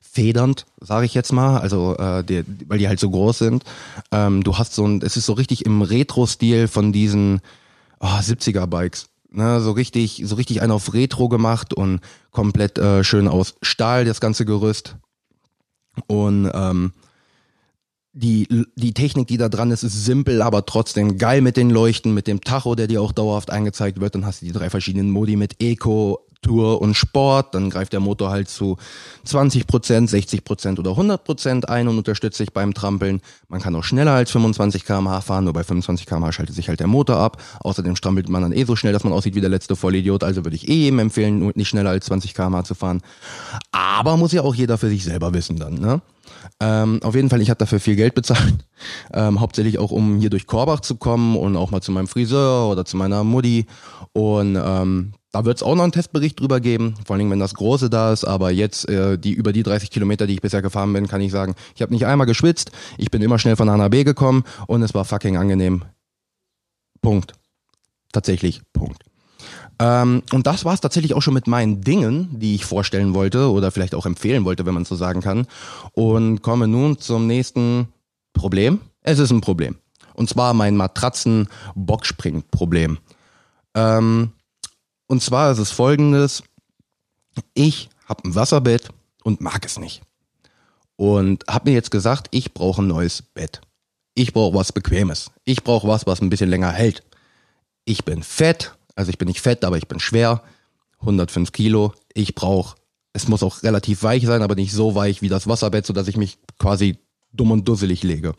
[0.00, 3.64] federnd, sage ich jetzt mal, also äh, die, weil die halt so groß sind.
[4.12, 7.40] Ähm, du hast so ein, es ist so richtig im Retro-Stil von diesen
[8.00, 9.08] oh, ah, 70er Bikes.
[9.30, 14.04] Ne, so richtig, so richtig einen auf Retro gemacht und komplett äh, schön aus Stahl,
[14.04, 14.96] das ganze Gerüst.
[16.06, 16.92] Und ähm,
[18.12, 22.14] die, die Technik, die da dran ist, ist simpel, aber trotzdem geil mit den Leuchten,
[22.14, 24.14] mit dem Tacho, der dir auch dauerhaft eingezeigt wird.
[24.14, 28.00] Dann hast du die drei verschiedenen Modi mit Eco, Tour und Sport, dann greift der
[28.00, 28.76] Motor halt zu
[29.26, 29.64] 20%
[30.08, 33.20] 60% oder 100% ein und unterstützt sich beim Trampeln.
[33.48, 36.80] Man kann auch schneller als 25 km/h fahren, nur bei 25 km/h schaltet sich halt
[36.80, 37.42] der Motor ab.
[37.60, 40.22] Außerdem strampelt man dann eh so schnell, dass man aussieht wie der letzte Vollidiot.
[40.22, 43.00] Also würde ich eh jedem empfehlen, nicht schneller als 20 km/h zu fahren.
[43.72, 46.00] Aber muss ja auch jeder für sich selber wissen dann, ne?
[46.60, 48.54] Ähm, auf jeden Fall, ich habe dafür viel Geld bezahlt.
[49.14, 52.68] Ähm, hauptsächlich auch, um hier durch Korbach zu kommen und auch mal zu meinem Friseur
[52.68, 53.66] oder zu meiner Mutti.
[54.12, 57.54] Und ähm, da wird es auch noch einen Testbericht drüber geben, vor allem wenn das
[57.54, 58.22] Große da ist.
[58.22, 61.32] Aber jetzt, äh, die über die 30 Kilometer, die ich bisher gefahren bin, kann ich
[61.32, 64.44] sagen, ich habe nicht einmal geschwitzt, ich bin immer schnell von A nach B gekommen
[64.68, 65.82] und es war fucking angenehm.
[67.02, 67.32] Punkt.
[68.12, 69.02] Tatsächlich, Punkt.
[69.80, 73.50] Ähm, und das war es tatsächlich auch schon mit meinen Dingen, die ich vorstellen wollte
[73.50, 75.48] oder vielleicht auch empfehlen wollte, wenn man so sagen kann.
[75.94, 77.88] Und komme nun zum nächsten
[78.34, 78.78] Problem.
[79.02, 79.78] Es ist ein Problem.
[80.14, 82.98] Und zwar mein Matratzen-Bockspring-Problem.
[83.74, 84.30] Ähm,
[85.06, 86.42] und zwar ist es folgendes.
[87.54, 88.88] Ich habe ein Wasserbett
[89.22, 90.02] und mag es nicht.
[90.96, 93.60] Und habe mir jetzt gesagt, ich brauche ein neues Bett.
[94.14, 95.30] Ich brauche was Bequemes.
[95.44, 97.02] Ich brauche was, was ein bisschen länger hält.
[97.84, 100.42] Ich bin fett, also ich bin nicht fett, aber ich bin schwer.
[101.00, 101.92] 105 Kilo.
[102.14, 102.76] Ich brauche,
[103.12, 106.16] es muss auch relativ weich sein, aber nicht so weich wie das Wasserbett, sodass ich
[106.16, 106.98] mich quasi
[107.32, 108.34] dumm und dusselig lege.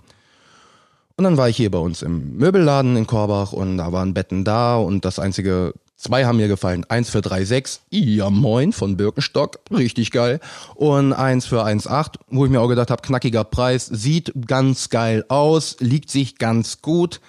[1.17, 4.43] Und dann war ich hier bei uns im Möbelladen in Korbach und da waren Betten
[4.43, 6.85] da und das einzige, zwei haben mir gefallen.
[6.89, 10.39] Eins für 3,6, ja moin, von Birkenstock, richtig geil.
[10.75, 15.25] Und eins für 1,8, wo ich mir auch gedacht habe, knackiger Preis, sieht ganz geil
[15.29, 17.21] aus, liegt sich ganz gut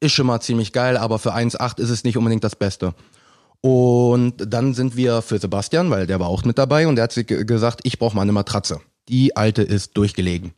[0.00, 2.94] ist schon mal ziemlich geil, aber für 1,8 ist es nicht unbedingt das Beste.
[3.60, 7.12] Und dann sind wir für Sebastian, weil der war auch mit dabei und der hat
[7.12, 8.80] sich gesagt, ich brauche mal eine Matratze.
[9.08, 10.52] Die alte ist durchgelegen.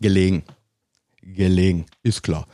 [0.00, 0.44] Gelegen.
[1.20, 2.46] Gelegen, ist klar.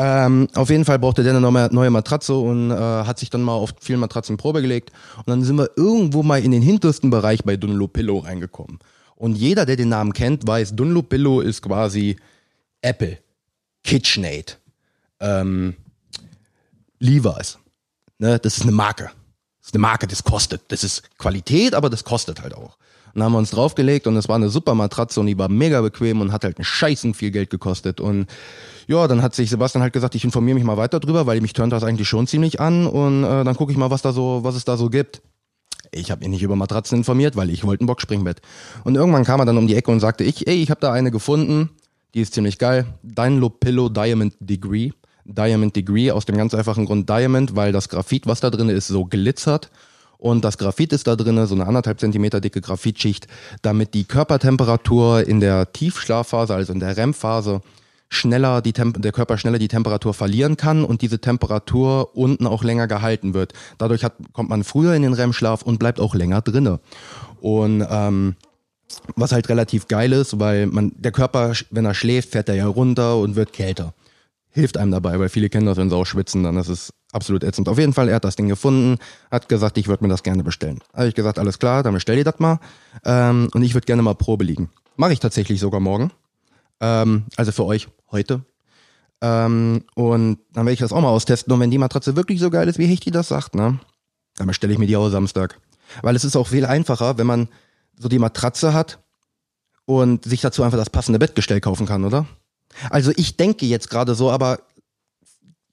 [0.00, 3.42] Ähm, auf jeden Fall brauchte der eine neue, neue Matratze und äh, hat sich dann
[3.42, 4.92] mal auf vielen Matratzen Probe gelegt.
[5.16, 8.78] Und dann sind wir irgendwo mal in den hintersten Bereich bei Dunlopillo reingekommen.
[9.16, 12.14] Und jeder, der den Namen kennt, weiß, Dunlopillo ist quasi
[12.80, 13.18] Apple,
[13.82, 14.60] KitchenAid,
[15.18, 15.74] ähm,
[17.00, 17.58] Levi's.
[18.18, 19.10] Ne, das ist eine Marke.
[19.58, 20.62] Das ist eine Marke, das kostet.
[20.68, 22.78] Das ist Qualität, aber das kostet halt auch.
[23.14, 25.80] Dann haben wir uns draufgelegt und es war eine super Matratze und die war mega
[25.80, 28.00] bequem und hat halt einen scheißen viel Geld gekostet.
[28.00, 28.26] Und
[28.86, 31.52] ja, dann hat sich Sebastian halt gesagt, ich informiere mich mal weiter drüber, weil mich
[31.52, 34.40] turnt das eigentlich schon ziemlich an und äh, dann gucke ich mal, was da so,
[34.42, 35.20] was es da so gibt.
[35.90, 38.40] Ich habe mich nicht über Matratzen informiert, weil ich wollte ein Boxspringbett.
[38.84, 40.92] Und irgendwann kam er dann um die Ecke und sagte, ich, ey, ich habe da
[40.92, 41.70] eine gefunden,
[42.14, 42.86] die ist ziemlich geil.
[43.02, 44.90] Dunlop Pillow Diamond Degree.
[45.24, 48.88] Diamond Degree aus dem ganz einfachen Grund Diamond, weil das Graphit, was da drin ist,
[48.88, 49.70] so glitzert.
[50.18, 53.28] Und das Graphit ist da drin, so eine anderthalb Zentimeter dicke Graphitschicht,
[53.62, 57.60] damit die Körpertemperatur in der Tiefschlafphase, also in der REM-Phase,
[58.08, 62.64] schneller die Temp der Körper schneller die Temperatur verlieren kann und diese Temperatur unten auch
[62.64, 63.52] länger gehalten wird.
[63.76, 66.80] Dadurch hat, kommt man früher in den REM-Schlaf und bleibt auch länger drinne.
[67.40, 68.34] Und ähm,
[69.14, 72.66] was halt relativ geil ist, weil man der Körper, wenn er schläft, fährt er ja
[72.66, 73.94] runter und wird kälter
[74.50, 77.44] hilft einem dabei, weil viele kennen das, wenn sie auch schwitzen, dann ist es absolut
[77.44, 77.68] ätzend.
[77.68, 78.98] Auf jeden Fall, er hat das Ding gefunden,
[79.30, 80.80] hat gesagt, ich würde mir das gerne bestellen.
[80.94, 82.58] Habe ich gesagt, alles klar, dann bestell dir das mal.
[83.04, 84.70] Ähm, und ich würde gerne mal Probe liegen.
[84.96, 86.10] Mache ich tatsächlich sogar morgen.
[86.80, 88.42] Ähm, also für euch heute.
[89.20, 91.52] Ähm, und dann werde ich das auch mal austesten.
[91.52, 93.78] Und wenn die Matratze wirklich so geil ist, wie Hechti das sagt, ne,
[94.36, 95.58] dann bestelle ich mir die auch Samstag.
[96.02, 97.48] Weil es ist auch viel einfacher, wenn man
[97.98, 98.98] so die Matratze hat
[99.86, 102.26] und sich dazu einfach das passende Bettgestell kaufen kann, oder?
[102.90, 104.60] Also ich denke jetzt gerade so, aber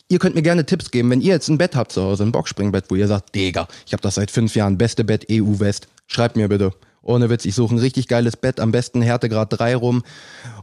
[0.10, 2.32] ihr könnt mir gerne Tipps geben, wenn ihr jetzt ein Bett habt zu Hause, ein
[2.32, 6.36] Boxspringbett, wo ihr sagt, Digga, ich habe das seit fünf Jahren, beste Bett EU-West, schreibt
[6.36, 6.72] mir bitte.
[7.02, 10.04] Ohne Witz, ich suche ein richtig geiles Bett, am besten Härtegrad 3 rum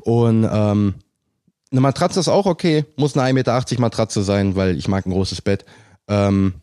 [0.01, 0.95] und ähm,
[1.71, 5.13] eine Matratze ist auch okay, muss eine 1,80 Meter Matratze sein, weil ich mag ein
[5.13, 5.65] großes Bett.
[6.09, 6.55] Ähm,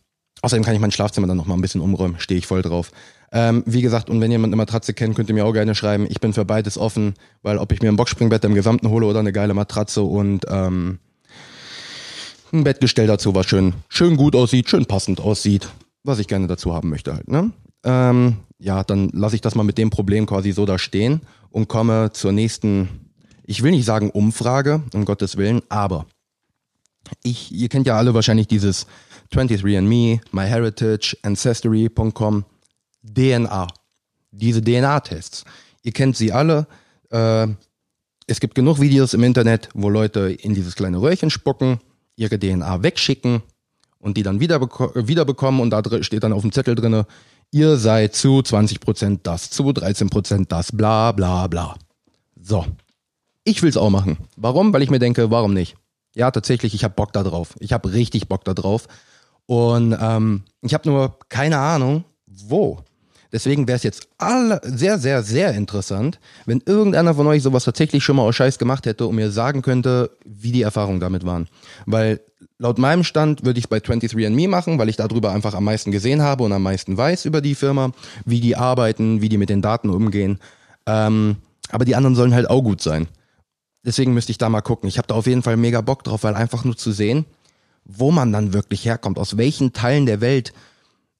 [0.42, 2.90] außerdem kann ich mein Schlafzimmer dann nochmal ein bisschen umräumen, stehe ich voll drauf.
[3.32, 6.06] Ähm, wie gesagt, und wenn jemand eine Matratze kennt, könnt ihr mir auch gerne schreiben.
[6.08, 9.20] Ich bin für beides offen, weil ob ich mir ein Boxspringbett im Gesamten hole oder
[9.20, 10.98] eine geile Matratze und ähm,
[12.52, 15.68] ein Bettgestell dazu, was schön, schön gut aussieht, schön passend aussieht,
[16.02, 17.28] was ich gerne dazu haben möchte halt.
[17.28, 17.52] Ne?
[17.84, 21.68] Ähm, ja, dann lasse ich das mal mit dem Problem quasi so da stehen und
[21.68, 22.88] komme zur nächsten,
[23.44, 26.06] ich will nicht sagen Umfrage, um Gottes Willen, aber
[27.22, 28.86] ich, ihr kennt ja alle wahrscheinlich dieses
[29.32, 32.44] 23andMe, MyHeritage, Ancestry.com.
[33.02, 33.66] DNA.
[34.30, 35.44] Diese DNA-Tests.
[35.82, 36.66] Ihr kennt sie alle.
[37.10, 37.48] Äh,
[38.26, 41.80] es gibt genug Videos im Internet, wo Leute in dieses kleine Röhrchen spucken,
[42.14, 43.42] ihre DNA wegschicken
[43.98, 47.06] und die dann wieder, wieder bekommen und da steht dann auf dem Zettel drinne,
[47.50, 51.76] ihr seid zu 20% das, zu 13% das, bla bla bla.
[52.40, 52.66] So.
[53.42, 54.18] Ich will's auch machen.
[54.36, 54.72] Warum?
[54.72, 55.74] Weil ich mir denke, warum nicht?
[56.14, 57.54] Ja, tatsächlich, ich habe Bock da drauf.
[57.58, 58.86] Ich habe richtig Bock da drauf.
[59.50, 62.84] Und ähm, ich habe nur keine Ahnung, wo.
[63.32, 68.04] Deswegen wäre es jetzt alle sehr, sehr, sehr interessant, wenn irgendeiner von euch sowas tatsächlich
[68.04, 71.48] schon mal aus Scheiß gemacht hätte und mir sagen könnte, wie die Erfahrungen damit waren.
[71.84, 72.20] Weil
[72.58, 75.90] laut meinem Stand würde ich es bei 23andMe machen, weil ich darüber einfach am meisten
[75.90, 77.90] gesehen habe und am meisten weiß über die Firma,
[78.24, 80.38] wie die arbeiten, wie die mit den Daten umgehen.
[80.86, 81.38] Ähm,
[81.72, 83.08] Aber die anderen sollen halt auch gut sein.
[83.84, 84.88] Deswegen müsste ich da mal gucken.
[84.88, 87.26] Ich habe da auf jeden Fall mega Bock drauf, weil einfach nur zu sehen,
[87.98, 90.52] wo man dann wirklich herkommt, aus welchen Teilen der Welt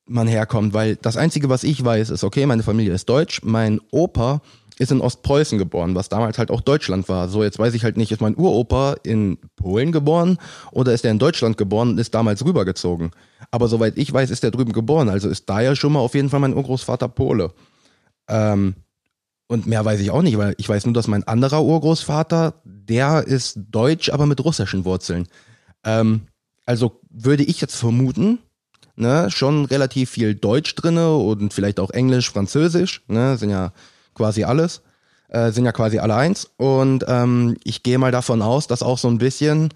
[0.07, 3.81] man herkommt, weil das Einzige, was ich weiß, ist, okay, meine Familie ist deutsch, mein
[3.91, 4.41] Opa
[4.79, 7.29] ist in Ostpreußen geboren, was damals halt auch Deutschland war.
[7.29, 10.39] So, jetzt weiß ich halt nicht, ist mein Uropa in Polen geboren
[10.73, 13.11] oder ist er in Deutschland geboren und ist damals rübergezogen.
[13.51, 16.15] Aber soweit ich weiß, ist er drüben geboren, also ist da ja schon mal auf
[16.15, 17.53] jeden Fall mein Urgroßvater Pole.
[18.27, 18.75] Ähm,
[19.49, 23.27] und mehr weiß ich auch nicht, weil ich weiß nur, dass mein anderer Urgroßvater, der
[23.27, 25.29] ist deutsch, aber mit russischen Wurzeln.
[25.85, 26.23] Ähm,
[26.71, 28.39] also würde ich jetzt vermuten,
[28.95, 33.73] ne, schon relativ viel Deutsch drinne und vielleicht auch Englisch, Französisch, ne, sind ja
[34.15, 34.81] quasi alles,
[35.31, 36.49] äh, sind ja quasi alle eins.
[36.59, 39.75] Und ähm, ich gehe mal davon aus, dass auch so ein bisschen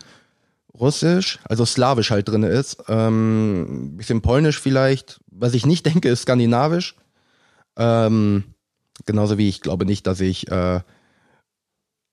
[0.73, 6.23] Russisch, also Slawisch halt drinne ist, ähm, bisschen Polnisch vielleicht, was ich nicht denke, ist
[6.23, 6.95] Skandinavisch.
[7.77, 8.45] Ähm,
[9.05, 10.79] genauso wie ich glaube nicht, dass ich äh,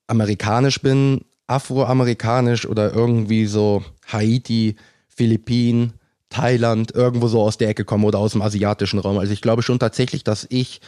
[0.08, 4.76] amerikanisch bin, afroamerikanisch oder irgendwie so Haiti,
[5.08, 5.92] Philippinen,
[6.28, 9.18] Thailand, irgendwo so aus der Ecke komme oder aus dem asiatischen Raum.
[9.18, 10.80] Also ich glaube schon tatsächlich, dass ich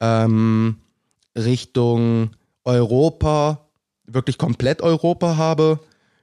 [0.00, 0.76] ähm,
[1.36, 2.30] Richtung
[2.64, 3.66] Europa,
[4.06, 5.80] wirklich komplett Europa habe,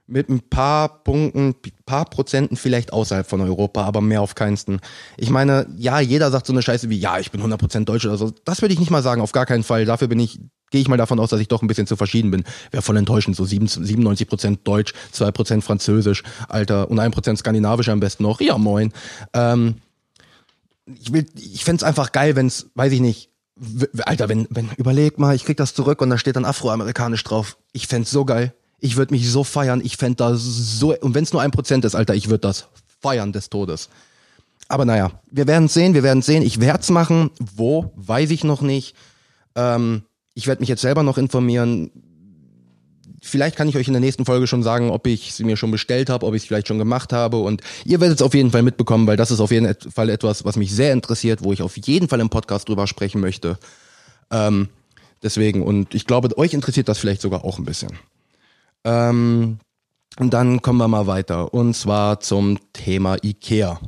[0.08, 4.80] mit ein paar Punkten, paar Prozenten vielleicht außerhalb von Europa, aber mehr auf keinsten.
[5.18, 8.16] Ich meine, ja, jeder sagt so eine Scheiße wie, ja, ich bin 100% Deutsch oder
[8.16, 8.32] so.
[8.44, 9.84] Das würde ich nicht mal sagen, auf gar keinen Fall.
[9.84, 10.40] Dafür bin ich,
[10.70, 12.44] gehe ich mal davon aus, dass ich doch ein bisschen zu verschieden bin.
[12.70, 18.40] Wäre voll enttäuschend, so 97% Deutsch, 2% Französisch, Alter, und 1% Skandinavisch am besten noch.
[18.40, 18.94] Ja, moin.
[19.34, 19.74] Ähm,
[20.86, 23.28] ich will, ich fände einfach geil, wenn es, weiß ich nicht,
[24.06, 27.58] Alter, wenn, wenn, überleg mal, ich krieg das zurück und da steht dann afroamerikanisch drauf.
[27.72, 28.54] Ich fänd's so geil.
[28.80, 29.80] Ich würde mich so feiern.
[29.84, 32.68] Ich fänd das so, und wenn es nur ein Prozent ist, Alter, ich würde das
[33.00, 33.88] feiern des Todes.
[34.68, 36.42] Aber naja, wir werden sehen, wir werden sehen.
[36.42, 37.30] Ich werd's machen.
[37.56, 38.94] Wo, weiß ich noch nicht.
[39.54, 40.02] Ähm,
[40.34, 41.90] ich werde mich jetzt selber noch informieren
[43.22, 45.70] vielleicht kann ich euch in der nächsten Folge schon sagen, ob ich sie mir schon
[45.70, 47.38] bestellt habe, ob ich es vielleicht schon gemacht habe.
[47.38, 50.44] Und ihr werdet es auf jeden Fall mitbekommen, weil das ist auf jeden Fall etwas,
[50.44, 53.58] was mich sehr interessiert, wo ich auf jeden Fall im Podcast drüber sprechen möchte.
[54.30, 54.68] Ähm,
[55.22, 57.90] deswegen, und ich glaube, euch interessiert das vielleicht sogar auch ein bisschen.
[58.84, 59.58] Ähm,
[60.18, 61.52] und dann kommen wir mal weiter.
[61.54, 63.80] Und zwar zum Thema IKEA.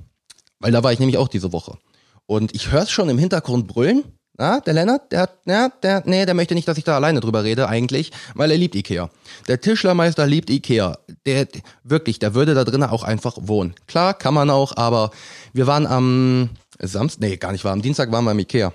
[0.60, 1.78] Weil da war ich nämlich auch diese Woche.
[2.26, 4.04] Und ich höre es schon im Hintergrund brüllen.
[4.38, 7.44] Ah, der Lennart, der ja, der, nee, der möchte nicht, dass ich da alleine drüber
[7.44, 9.10] rede, eigentlich, weil er liebt Ikea.
[9.48, 10.96] Der Tischlermeister liebt Ikea.
[11.26, 11.46] Der,
[11.84, 13.74] wirklich, der würde da drinnen auch einfach wohnen.
[13.86, 15.10] Klar, kann man auch, aber
[15.52, 16.48] wir waren am
[16.78, 18.72] Samstag, nee, gar nicht, war am Dienstag waren wir im Ikea.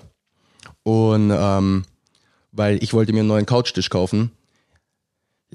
[0.84, 1.84] Und, ähm,
[2.52, 4.30] weil ich wollte mir einen neuen Couchtisch kaufen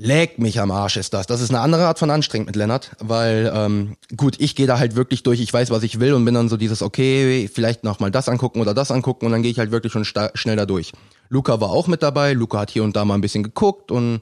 [0.03, 1.27] Leck mich am Arsch ist das.
[1.27, 4.79] Das ist eine andere Art von anstrengend mit Lennart, weil ähm, gut, ich gehe da
[4.79, 7.83] halt wirklich durch, ich weiß, was ich will und bin dann so dieses, okay, vielleicht
[7.83, 10.55] noch mal das angucken oder das angucken und dann gehe ich halt wirklich schon schnell
[10.55, 10.91] da durch.
[11.29, 14.21] Luca war auch mit dabei, Luca hat hier und da mal ein bisschen geguckt und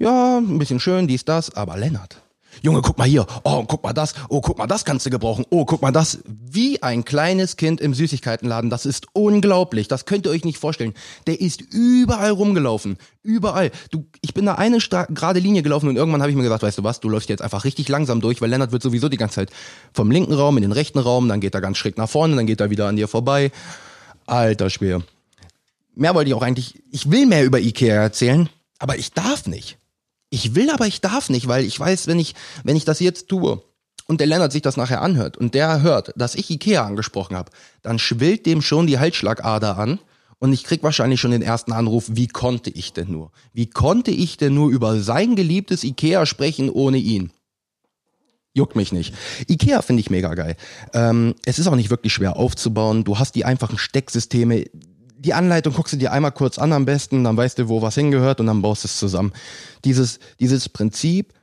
[0.00, 2.16] ja, ein bisschen schön, dies, das, aber Lennart,
[2.62, 3.26] Junge, guck mal hier.
[3.44, 4.14] Oh, guck mal das.
[4.28, 5.44] Oh, guck mal, das kannst du gebrauchen.
[5.50, 6.18] Oh, guck mal das.
[6.26, 8.70] Wie ein kleines Kind im Süßigkeitenladen.
[8.70, 9.88] Das ist unglaublich.
[9.88, 10.94] Das könnt ihr euch nicht vorstellen.
[11.26, 12.98] Der ist überall rumgelaufen.
[13.22, 13.70] Überall.
[13.90, 16.78] Du, ich bin da eine gerade Linie gelaufen und irgendwann habe ich mir gesagt, weißt
[16.78, 19.36] du was, du läufst jetzt einfach richtig langsam durch, weil Lennart wird sowieso die ganze
[19.36, 19.50] Zeit
[19.92, 22.46] vom linken Raum in den rechten Raum, dann geht er ganz schräg nach vorne, dann
[22.46, 23.52] geht er wieder an dir vorbei.
[24.26, 25.02] Alter Schwer.
[25.94, 29.79] Mehr wollte ich auch eigentlich, ich will mehr über Ikea erzählen, aber ich darf nicht.
[30.30, 33.28] Ich will, aber ich darf nicht, weil ich weiß, wenn ich, wenn ich das jetzt
[33.28, 33.62] tue
[34.06, 37.50] und der Lennart sich das nachher anhört und der hört, dass ich Ikea angesprochen habe,
[37.82, 39.98] dann schwillt dem schon die Halsschlagader an
[40.38, 43.32] und ich krieg wahrscheinlich schon den ersten Anruf, wie konnte ich denn nur?
[43.52, 47.32] Wie konnte ich denn nur über sein geliebtes Ikea sprechen ohne ihn?
[48.52, 49.14] Juckt mich nicht.
[49.48, 50.56] Ikea finde ich mega geil.
[50.92, 53.04] Ähm, es ist auch nicht wirklich schwer aufzubauen.
[53.04, 54.64] Du hast die einfachen Stecksysteme
[55.20, 57.94] die Anleitung guckst du dir einmal kurz an am besten, dann weißt du, wo was
[57.94, 59.32] hingehört und dann baust du es zusammen.
[59.84, 61.34] Dieses, dieses Prinzip,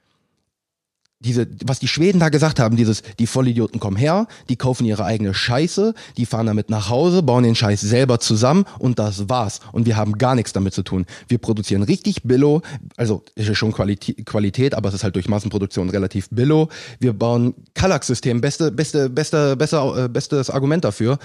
[1.20, 5.06] diese, was die Schweden da gesagt haben, dieses, die Vollidioten kommen her, die kaufen ihre
[5.06, 9.60] eigene Scheiße, die fahren damit nach Hause, bauen den Scheiß selber zusammen und das war's.
[9.72, 11.06] Und wir haben gar nichts damit zu tun.
[11.28, 12.62] Wir produzieren richtig Billo,
[12.98, 16.70] also ist ja schon Qualität, Qualität, aber es ist halt durch Massenproduktion relativ Billo.
[17.00, 21.20] Wir bauen Kallax-System, beste, beste, beste, besser, äh, bestes Argument dafür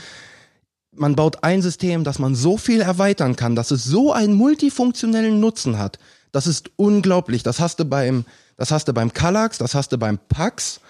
[0.95, 5.41] man baut ein System, dass man so viel erweitern kann, dass es so einen multifunktionellen
[5.41, 5.99] Nutzen hat.
[6.33, 7.43] Das ist unglaublich.
[7.43, 8.25] Das hast du beim,
[8.57, 10.81] das hast du beim Kallax, das hast du beim Pax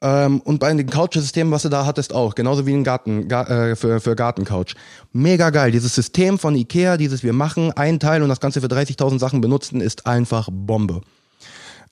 [0.00, 2.34] ähm, und bei den Couch-Systemen, was du da hattest, auch.
[2.34, 4.74] Genauso wie ein Garten gar, äh, für, für Gartencouch.
[5.12, 5.72] Mega geil.
[5.72, 9.40] Dieses System von Ikea, dieses wir machen, ein Teil und das Ganze für 30.000 Sachen
[9.40, 11.00] benutzen, ist einfach Bombe.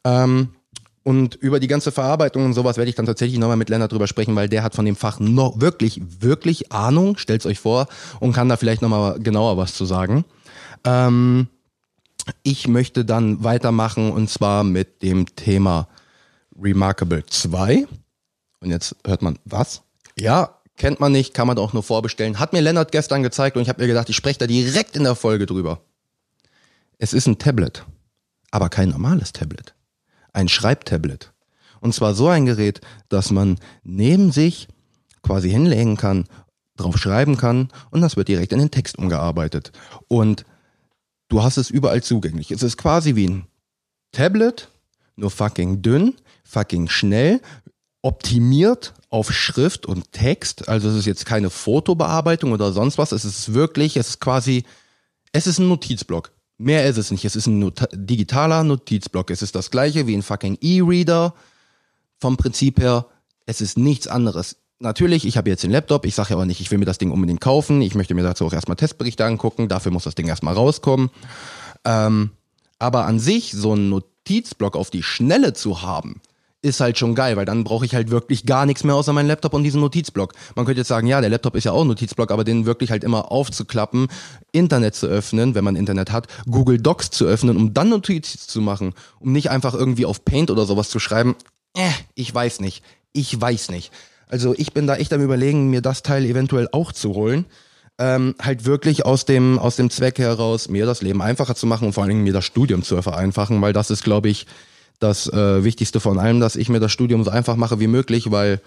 [0.05, 0.51] Ähm,
[1.07, 4.09] und über die ganze Verarbeitung und sowas werde ich dann tatsächlich nochmal mit Lennart drüber
[4.09, 7.87] sprechen, weil der hat von dem Fach noch wirklich, wirklich Ahnung, stellt's euch vor,
[8.19, 10.25] und kann da vielleicht nochmal genauer was zu sagen.
[10.83, 11.47] Ähm,
[12.43, 15.87] ich möchte dann weitermachen und zwar mit dem Thema
[16.61, 17.87] Remarkable 2.
[18.59, 19.83] Und jetzt hört man, was?
[20.19, 22.41] Ja, kennt man nicht, kann man auch nur vorbestellen.
[22.41, 25.05] Hat mir Lennart gestern gezeigt und ich habe mir gedacht, ich spreche da direkt in
[25.05, 25.83] der Folge drüber.
[26.99, 27.85] Es ist ein Tablet,
[28.51, 29.76] aber kein normales Tablet.
[30.37, 31.33] Ein Schreibtablet.
[31.81, 34.69] Und zwar so ein Gerät, dass man neben sich
[35.23, 36.27] quasi hinlegen kann,
[36.77, 39.73] drauf schreiben kann und das wird direkt in den Text umgearbeitet.
[40.09, 40.45] Und
[41.29, 42.51] du hast es überall zugänglich.
[42.51, 43.47] Es ist quasi wie ein
[44.13, 44.69] Tablet,
[45.17, 47.41] nur fucking dünn, fucking schnell,
[48.03, 50.69] optimiert auf Schrift und Text.
[50.69, 53.13] Also es ist jetzt keine Fotobearbeitung oder sonst was.
[53.13, 54.65] Es ist wirklich, es ist quasi,
[55.33, 56.36] es ist ein Notizblock.
[56.59, 57.25] Mehr ist es nicht.
[57.25, 59.31] Es ist ein Not digitaler Notizblock.
[59.31, 61.35] Es ist das gleiche wie ein fucking E-Reader.
[62.19, 63.07] Vom Prinzip her,
[63.45, 64.57] es ist nichts anderes.
[64.79, 66.99] Natürlich, ich habe jetzt den Laptop, ich sage ja aber nicht, ich will mir das
[66.99, 67.83] Ding unbedingt kaufen.
[67.83, 69.69] Ich möchte mir dazu auch erstmal Testberichte angucken.
[69.69, 71.11] Dafür muss das Ding erstmal rauskommen.
[71.85, 72.31] Ähm,
[72.79, 76.21] aber an sich, so einen Notizblock auf die Schnelle zu haben,
[76.67, 79.29] ist halt schon geil, weil dann brauche ich halt wirklich gar nichts mehr außer meinen
[79.29, 80.35] Laptop und diesen Notizblock.
[80.55, 82.91] Man könnte jetzt sagen, ja, der Laptop ist ja auch ein Notizblock, aber den wirklich
[82.91, 84.09] halt immer aufzuklappen,
[84.53, 88.61] Internet zu öffnen, wenn man Internet hat, Google Docs zu öffnen, um dann Notizen zu
[88.61, 91.37] machen, um nicht einfach irgendwie auf Paint oder sowas zu schreiben.
[91.77, 92.83] Äh, ich weiß nicht.
[93.13, 93.93] Ich weiß nicht.
[94.29, 97.47] Also ich bin da echt am überlegen, mir das Teil eventuell auch zu holen.
[97.99, 101.87] Ähm, halt wirklich aus dem, aus dem Zweck heraus, mir das Leben einfacher zu machen
[101.87, 104.47] und vor allen Dingen mir das Studium zu vereinfachen, weil das ist, glaube ich,
[104.99, 108.31] das äh, Wichtigste von allem, dass ich mir das Studium so einfach mache wie möglich,
[108.31, 108.61] weil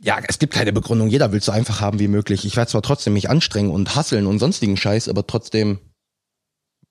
[0.00, 2.44] ja, es gibt keine Begründung, jeder will es so einfach haben wie möglich.
[2.44, 5.80] Ich werde zwar trotzdem mich anstrengen und hasseln und sonstigen Scheiß, aber trotzdem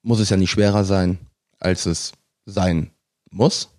[0.03, 1.17] muss es ja nicht schwerer sein,
[1.59, 2.11] als es
[2.45, 2.91] sein
[3.31, 3.69] muss.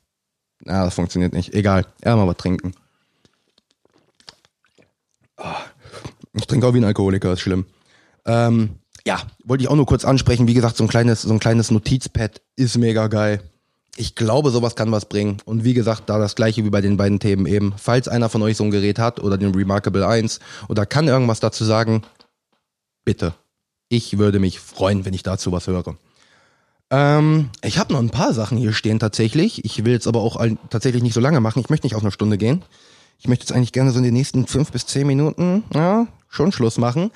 [0.64, 1.52] Na, das funktioniert nicht.
[1.54, 2.72] Egal, eher mal was trinken.
[5.36, 5.60] Ah,
[6.32, 7.66] ich trinke auch wie ein Alkoholiker, ist schlimm.
[8.24, 10.48] Ähm, ja, wollte ich auch nur kurz ansprechen.
[10.48, 13.42] Wie gesagt, so ein kleines, so ein kleines Notizpad ist mega geil
[13.98, 15.38] ich glaube, sowas kann was bringen.
[15.44, 17.74] Und wie gesagt, da das gleiche wie bei den beiden Themen eben.
[17.76, 21.40] Falls einer von euch so ein Gerät hat oder den Remarkable 1 oder kann irgendwas
[21.40, 22.02] dazu sagen,
[23.04, 23.34] bitte.
[23.88, 25.96] Ich würde mich freuen, wenn ich dazu was höre.
[26.90, 29.64] Ähm, ich habe noch ein paar Sachen hier stehen tatsächlich.
[29.64, 31.60] Ich will jetzt aber auch tatsächlich nicht so lange machen.
[31.60, 32.62] Ich möchte nicht auf eine Stunde gehen.
[33.18, 36.52] Ich möchte jetzt eigentlich gerne so in den nächsten fünf bis zehn Minuten, ja, schon
[36.52, 37.10] Schluss machen.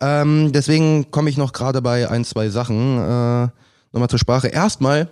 [0.00, 3.48] Ähm, deswegen komme ich noch gerade bei ein, zwei Sachen äh,
[3.92, 4.48] nochmal zur Sprache.
[4.48, 5.10] Erstmal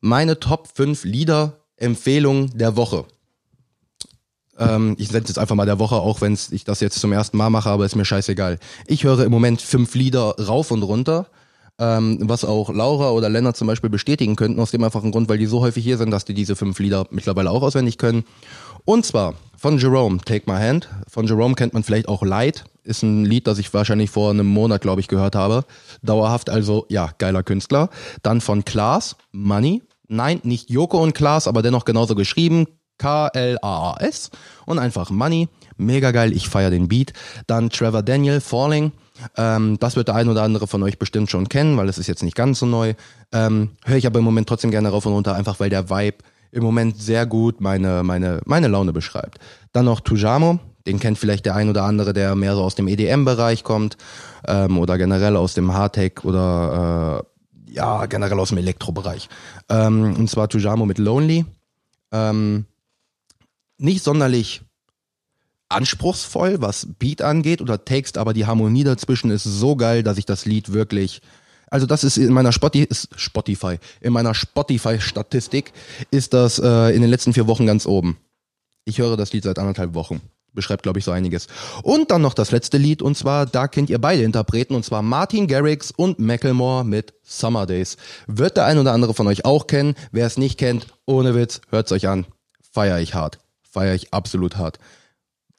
[0.00, 3.04] meine Top 5 Lieder-Empfehlungen der Woche.
[4.58, 7.36] Ähm, ich setze jetzt einfach mal der Woche, auch wenn ich das jetzt zum ersten
[7.36, 8.58] Mal mache, aber ist mir scheißegal.
[8.86, 11.26] Ich höre im Moment fünf Lieder rauf und runter,
[11.78, 15.38] ähm, was auch Laura oder Lennart zum Beispiel bestätigen könnten, aus dem einfachen Grund, weil
[15.38, 18.24] die so häufig hier sind, dass die diese fünf Lieder mittlerweile auch auswendig können.
[18.84, 20.88] Und zwar von Jerome, Take My Hand.
[21.08, 22.64] Von Jerome kennt man vielleicht auch Light.
[22.84, 25.64] Ist ein Lied, das ich wahrscheinlich vor einem Monat, glaube ich, gehört habe.
[26.02, 27.90] Dauerhaft, also ja, geiler Künstler.
[28.22, 29.82] Dann von Klaas, Money.
[30.08, 32.66] Nein, nicht Joko und Klaas, aber dennoch genauso geschrieben.
[32.98, 34.30] K-L-A-A-S.
[34.66, 35.48] Und einfach Money.
[35.76, 37.12] Mega geil, ich feiere den Beat.
[37.46, 38.92] Dann Trevor Daniel, Falling.
[39.36, 42.06] Ähm, das wird der ein oder andere von euch bestimmt schon kennen, weil es ist
[42.06, 42.94] jetzt nicht ganz so neu.
[43.32, 46.18] Ähm, Höre ich aber im Moment trotzdem gerne rauf und runter, einfach weil der Vibe
[46.50, 49.38] im Moment sehr gut meine, meine, meine Laune beschreibt.
[49.72, 52.88] Dann noch Tujamo, den kennt vielleicht der ein oder andere, der mehr so aus dem
[52.88, 53.96] EDM-Bereich kommt
[54.46, 57.37] ähm, oder generell aus dem Hardtech oder äh,
[57.78, 59.28] ja, generell aus dem Elektrobereich.
[59.68, 61.46] Ähm, und zwar Tujamo mit Lonely.
[62.12, 62.66] Ähm,
[63.78, 64.62] nicht sonderlich
[65.68, 70.26] anspruchsvoll, was Beat angeht oder Text, aber die Harmonie dazwischen ist so geil, dass ich
[70.26, 71.20] das Lied wirklich
[71.70, 75.72] also das ist in meiner Spotify, in meiner Spotify-Statistik
[76.10, 78.16] ist das äh, in den letzten vier Wochen ganz oben.
[78.86, 80.22] Ich höre das Lied seit anderthalb Wochen.
[80.54, 81.46] Beschreibt, glaube ich, so einiges.
[81.82, 85.02] Und dann noch das letzte Lied, und zwar, da kennt ihr beide Interpreten, und zwar
[85.02, 87.96] Martin Garrix und Macklemore mit Summer Days.
[88.26, 89.94] Wird der ein oder andere von euch auch kennen.
[90.10, 92.26] Wer es nicht kennt, ohne Witz, hört's euch an.
[92.72, 93.38] Feier ich hart.
[93.62, 94.78] Feier ich absolut hart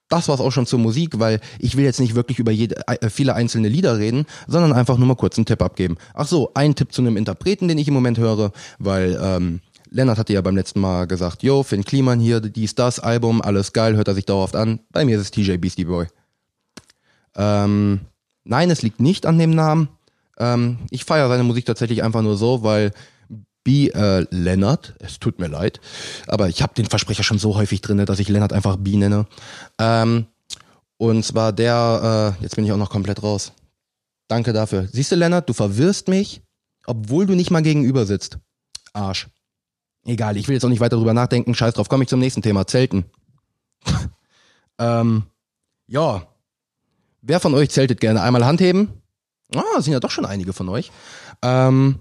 [0.09, 3.09] das war's auch schon zur Musik, weil ich will jetzt nicht wirklich über jede, äh,
[3.09, 5.97] viele einzelne Lieder reden, sondern einfach nur mal kurz einen Tipp abgeben.
[6.13, 10.17] Ach so, ein Tipp zu einem Interpreten, den ich im Moment höre, weil ähm, Lennart
[10.17, 13.95] hatte ja beim letzten Mal gesagt, yo, Finn Kliman hier, dies, das, Album, alles geil,
[13.95, 14.79] hört er sich dauerhaft an.
[14.91, 16.07] Bei mir ist es TJ Beastie Boy.
[17.35, 18.01] Ähm,
[18.43, 19.89] nein, es liegt nicht an dem Namen.
[20.37, 22.91] Ähm, ich feiere seine Musik tatsächlich einfach nur so, weil
[23.63, 23.89] B.
[23.89, 25.79] Äh, Lennart, es tut mir leid,
[26.27, 29.25] aber ich habe den Versprecher schon so häufig drin, dass ich Lennart einfach B nenne.
[29.79, 30.27] Ähm,
[30.97, 33.53] und zwar der, äh, jetzt bin ich auch noch komplett raus.
[34.27, 34.87] Danke dafür.
[34.91, 36.41] Siehst du, Lennart, du verwirrst mich,
[36.85, 38.37] obwohl du nicht mal gegenüber sitzt.
[38.93, 39.27] Arsch.
[40.05, 41.53] Egal, ich will jetzt auch nicht weiter drüber nachdenken.
[41.53, 42.65] Scheiß drauf, komme ich zum nächsten Thema.
[42.67, 43.05] Zelten.
[44.79, 45.23] ähm,
[45.87, 46.27] ja.
[47.21, 48.21] Wer von euch zeltet gerne?
[48.21, 49.01] Einmal Hand heben?
[49.55, 50.91] Ah, sind ja doch schon einige von euch.
[51.41, 51.99] Ähm,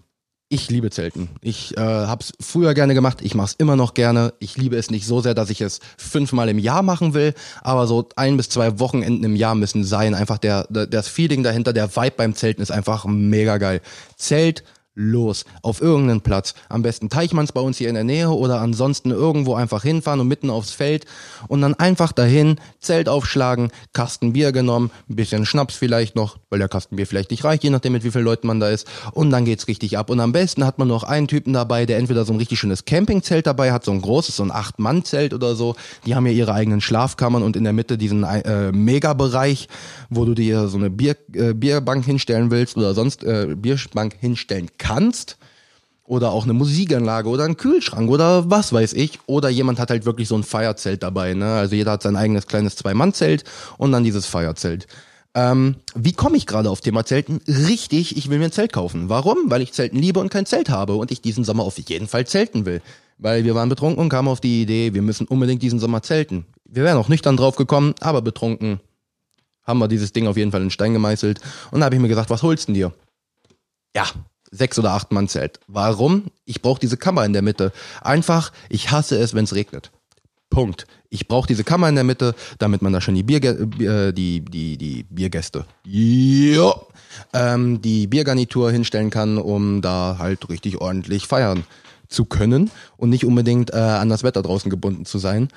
[0.50, 1.28] Ich liebe Zelten.
[1.42, 4.32] Ich äh, habe es früher gerne gemacht, ich mache es immer noch gerne.
[4.38, 7.86] Ich liebe es nicht so sehr, dass ich es fünfmal im Jahr machen will, aber
[7.86, 10.14] so ein bis zwei Wochenenden im Jahr müssen sein.
[10.14, 13.82] Einfach der, der das Feeling dahinter, der Vibe beim Zelten ist einfach mega geil.
[14.16, 14.64] Zelt,
[14.98, 16.54] los auf irgendeinen Platz.
[16.68, 20.28] Am besten Teichmanns bei uns hier in der Nähe oder ansonsten irgendwo einfach hinfahren und
[20.28, 21.06] mitten aufs Feld
[21.46, 26.58] und dann einfach dahin, Zelt aufschlagen, Kasten Bier genommen, ein bisschen Schnaps vielleicht noch, weil
[26.58, 28.88] der Kasten Bier vielleicht nicht reicht, je nachdem mit wie vielen Leuten man da ist
[29.12, 30.10] und dann geht's richtig ab.
[30.10, 32.84] Und am besten hat man noch einen Typen dabei, der entweder so ein richtig schönes
[32.84, 35.76] Campingzelt dabei hat, so ein großes, so ein Acht-Mann-Zelt oder so.
[36.06, 39.68] Die haben ja ihre eigenen Schlafkammern und in der Mitte diesen äh, Mega-Bereich,
[40.10, 44.68] wo du dir so eine Bier, äh, Bierbank hinstellen willst oder sonst äh, Bierbank hinstellen
[44.76, 45.36] kannst kannst
[46.04, 49.18] oder auch eine Musikanlage oder einen Kühlschrank oder was weiß ich.
[49.26, 51.34] Oder jemand hat halt wirklich so ein Feierzelt dabei.
[51.34, 51.54] Ne?
[51.54, 53.44] Also jeder hat sein eigenes kleines Zwei-Mann-Zelt
[53.76, 54.86] und dann dieses Feierzelt.
[55.34, 57.40] Ähm, wie komme ich gerade auf Thema Zelten?
[57.46, 59.10] Richtig, ich will mir ein Zelt kaufen.
[59.10, 59.50] Warum?
[59.50, 62.26] Weil ich Zelten liebe und kein Zelt habe und ich diesen Sommer auf jeden Fall
[62.26, 62.80] zelten will.
[63.18, 66.46] Weil wir waren betrunken und kamen auf die Idee, wir müssen unbedingt diesen Sommer zelten.
[66.64, 68.80] Wir wären auch nüchtern drauf gekommen, aber betrunken
[69.64, 71.40] haben wir dieses Ding auf jeden Fall in Stein gemeißelt.
[71.72, 72.92] Und da habe ich mir gesagt, was holst du dir?
[73.94, 74.06] Ja,
[74.50, 75.60] sechs oder acht Mann Zelt.
[75.66, 76.24] Warum?
[76.44, 77.72] Ich brauche diese Kammer in der Mitte.
[78.00, 79.90] Einfach, ich hasse es, wenn es regnet.
[80.50, 80.86] Punkt.
[81.10, 84.40] Ich brauche diese Kammer in der Mitte, damit man da schon die Bier, äh, die,
[84.40, 86.74] die, die Biergäste, ja,
[87.32, 91.64] ähm, die Biergarnitur hinstellen kann, um da halt richtig ordentlich feiern
[92.08, 95.48] zu können und nicht unbedingt äh, an das Wetter draußen gebunden zu sein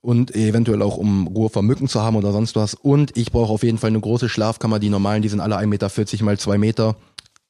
[0.00, 2.74] und eventuell auch um Ruhe vor Mücken zu haben oder sonst was.
[2.74, 4.78] Und ich brauche auf jeden Fall eine große Schlafkammer.
[4.78, 6.96] Die normalen, die sind alle 1,40 Meter mal 2 Meter.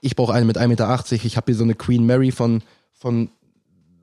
[0.01, 1.24] Ich brauche eine mit 1,80 Meter.
[1.24, 3.30] Ich habe hier so eine Queen Mary von, von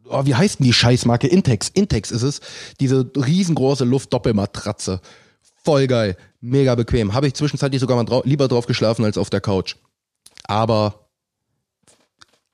[0.10, 1.28] oh, wie heißt denn die Scheißmarke?
[1.28, 1.70] Intex.
[1.70, 2.42] Intex ist es.
[2.80, 5.02] Diese riesengroße Luftdoppelmatratze.
[5.64, 6.18] Voll geil.
[6.42, 7.14] Mega bequem.
[7.14, 9.76] Habe ich zwischenzeitlich sogar mal drau lieber drauf geschlafen als auf der Couch.
[10.44, 11.05] Aber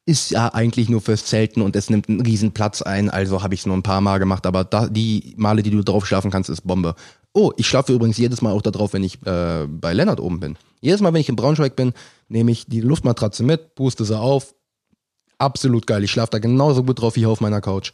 [0.06, 3.54] ist ja eigentlich nur fürs Zelten und es nimmt einen riesen Platz ein, also habe
[3.54, 6.32] ich es nur ein paar Mal gemacht, aber da, die Male, die du drauf schlafen
[6.32, 6.96] kannst, ist Bombe.
[7.34, 10.40] Oh, ich schlafe übrigens jedes Mal auch da drauf, wenn ich äh, bei Lennart oben
[10.40, 10.58] bin.
[10.82, 11.94] Jedes Mal, wenn ich in Braunschweig bin,
[12.28, 14.54] nehme ich die Luftmatratze mit, puste sie auf.
[15.38, 16.04] Absolut geil.
[16.04, 17.94] Ich schlafe da genauso gut drauf wie hier auf meiner Couch.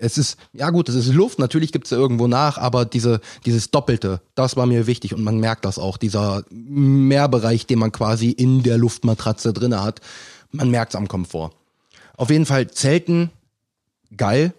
[0.00, 3.72] Es ist, ja gut, es ist Luft, natürlich gibt es irgendwo nach, aber diese, dieses
[3.72, 8.30] Doppelte, das war mir wichtig und man merkt das auch, dieser Mehrbereich, den man quasi
[8.30, 10.00] in der Luftmatratze drinne hat,
[10.50, 11.52] man merkt es am Komfort.
[12.16, 13.30] Auf jeden Fall Zelten,
[14.16, 14.52] geil,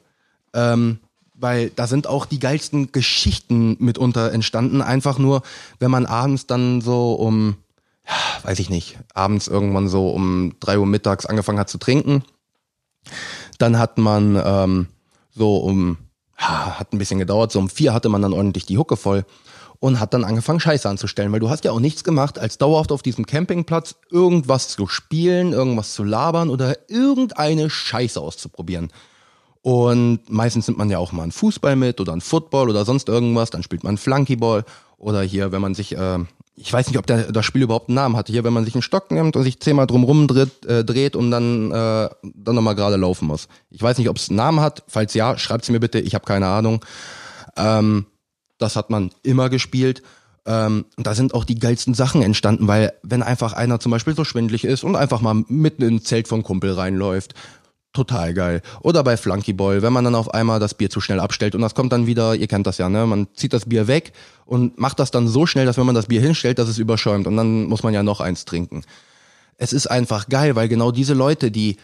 [0.53, 0.99] ähm,
[1.33, 5.41] weil da sind auch die geilsten Geschichten mitunter entstanden, einfach nur,
[5.79, 7.57] wenn man abends dann so um
[8.43, 12.23] weiß ich nicht, abends irgendwann so um drei Uhr mittags angefangen hat zu trinken.
[13.57, 14.87] Dann hat man ähm,
[15.31, 15.97] so um,
[16.35, 19.25] hat ein bisschen gedauert, so um vier hatte man dann ordentlich die Hucke voll
[19.80, 22.91] und hat dann angefangen Scheiße anzustellen, weil du hast ja auch nichts gemacht, als dauerhaft
[22.91, 28.91] auf diesem Campingplatz irgendwas zu spielen, irgendwas zu labern oder irgendeine Scheiße auszuprobieren.
[29.61, 33.09] Und meistens nimmt man ja auch mal einen Fußball mit oder einen Football oder sonst
[33.09, 34.65] irgendwas, dann spielt man Flunkyball
[34.97, 36.19] oder hier, wenn man sich äh,
[36.61, 38.34] ich weiß nicht, ob der, das Spiel überhaupt einen Namen hatte.
[38.34, 41.32] Hier, wenn man sich einen Stock nimmt und sich zehnmal drumrum dreht, äh, dreht und
[41.32, 43.47] dann, äh, dann nochmal gerade laufen muss.
[43.69, 44.84] Ich weiß nicht, ob es einen Namen hat.
[44.88, 45.99] Falls ja, schreibt sie mir bitte.
[45.99, 46.84] Ich habe keine Ahnung.
[47.55, 48.07] Ähm,
[48.60, 50.03] das hat man immer gespielt.
[50.45, 54.16] Ähm, und da sind auch die geilsten Sachen entstanden, weil wenn einfach einer zum Beispiel
[54.16, 57.34] so schwindlig ist und einfach mal mitten ins Zelt vom Kumpel reinläuft
[57.93, 58.62] total geil.
[58.82, 61.62] Oder bei Flunky Boy, wenn man dann auf einmal das Bier zu schnell abstellt und
[61.62, 63.05] das kommt dann wieder, ihr kennt das ja, ne?
[63.05, 64.14] Man zieht das Bier weg
[64.45, 67.26] und macht das dann so schnell, dass wenn man das Bier hinstellt, dass es überschäumt
[67.26, 68.84] und dann muss man ja noch eins trinken.
[69.57, 71.78] Es ist einfach geil, weil genau diese Leute, die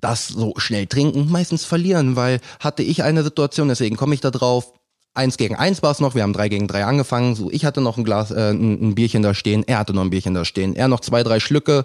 [0.00, 4.30] das so schnell trinken, meistens verlieren, weil hatte ich eine Situation, deswegen komme ich da
[4.30, 4.72] drauf.
[5.14, 7.36] Eins gegen eins war es noch, wir haben drei gegen drei angefangen.
[7.36, 10.02] So, ich hatte noch ein Glas, äh, ein, ein Bierchen da stehen, er hatte noch
[10.02, 11.84] ein Bierchen da stehen, er noch zwei, drei Schlücke.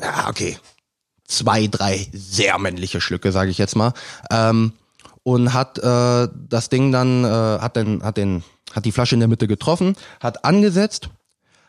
[0.00, 0.58] Ja, okay,
[1.26, 3.94] zwei, drei sehr männliche Schlücke, sage ich jetzt mal.
[4.30, 4.72] Ähm,
[5.22, 8.42] und hat äh, das Ding dann, äh, hat den, hat den,
[8.72, 11.08] hat die Flasche in der Mitte getroffen, hat angesetzt,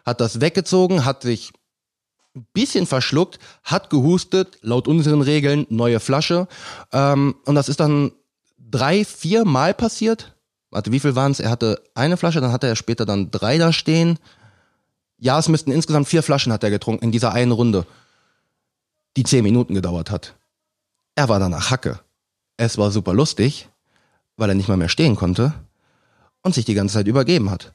[0.06, 1.52] hat das weggezogen, hat sich
[2.36, 6.48] ein bisschen verschluckt, hat gehustet, laut unseren Regeln neue Flasche.
[6.92, 8.12] Ähm, und das ist dann
[8.58, 10.36] drei, vier Mal passiert.
[10.70, 11.40] Warte, wie viel waren es?
[11.40, 14.18] Er hatte eine Flasche, dann hatte er später dann drei da stehen.
[15.18, 17.86] Ja, es müssten insgesamt vier Flaschen hat er getrunken in dieser einen Runde
[19.18, 20.36] die zehn Minuten gedauert hat.
[21.16, 22.00] Er war danach Hacke.
[22.58, 23.70] Es war super lustig,
[24.38, 25.54] weil er nicht mal mehr stehen konnte
[26.42, 27.74] und sich die ganze Zeit übergeben hat.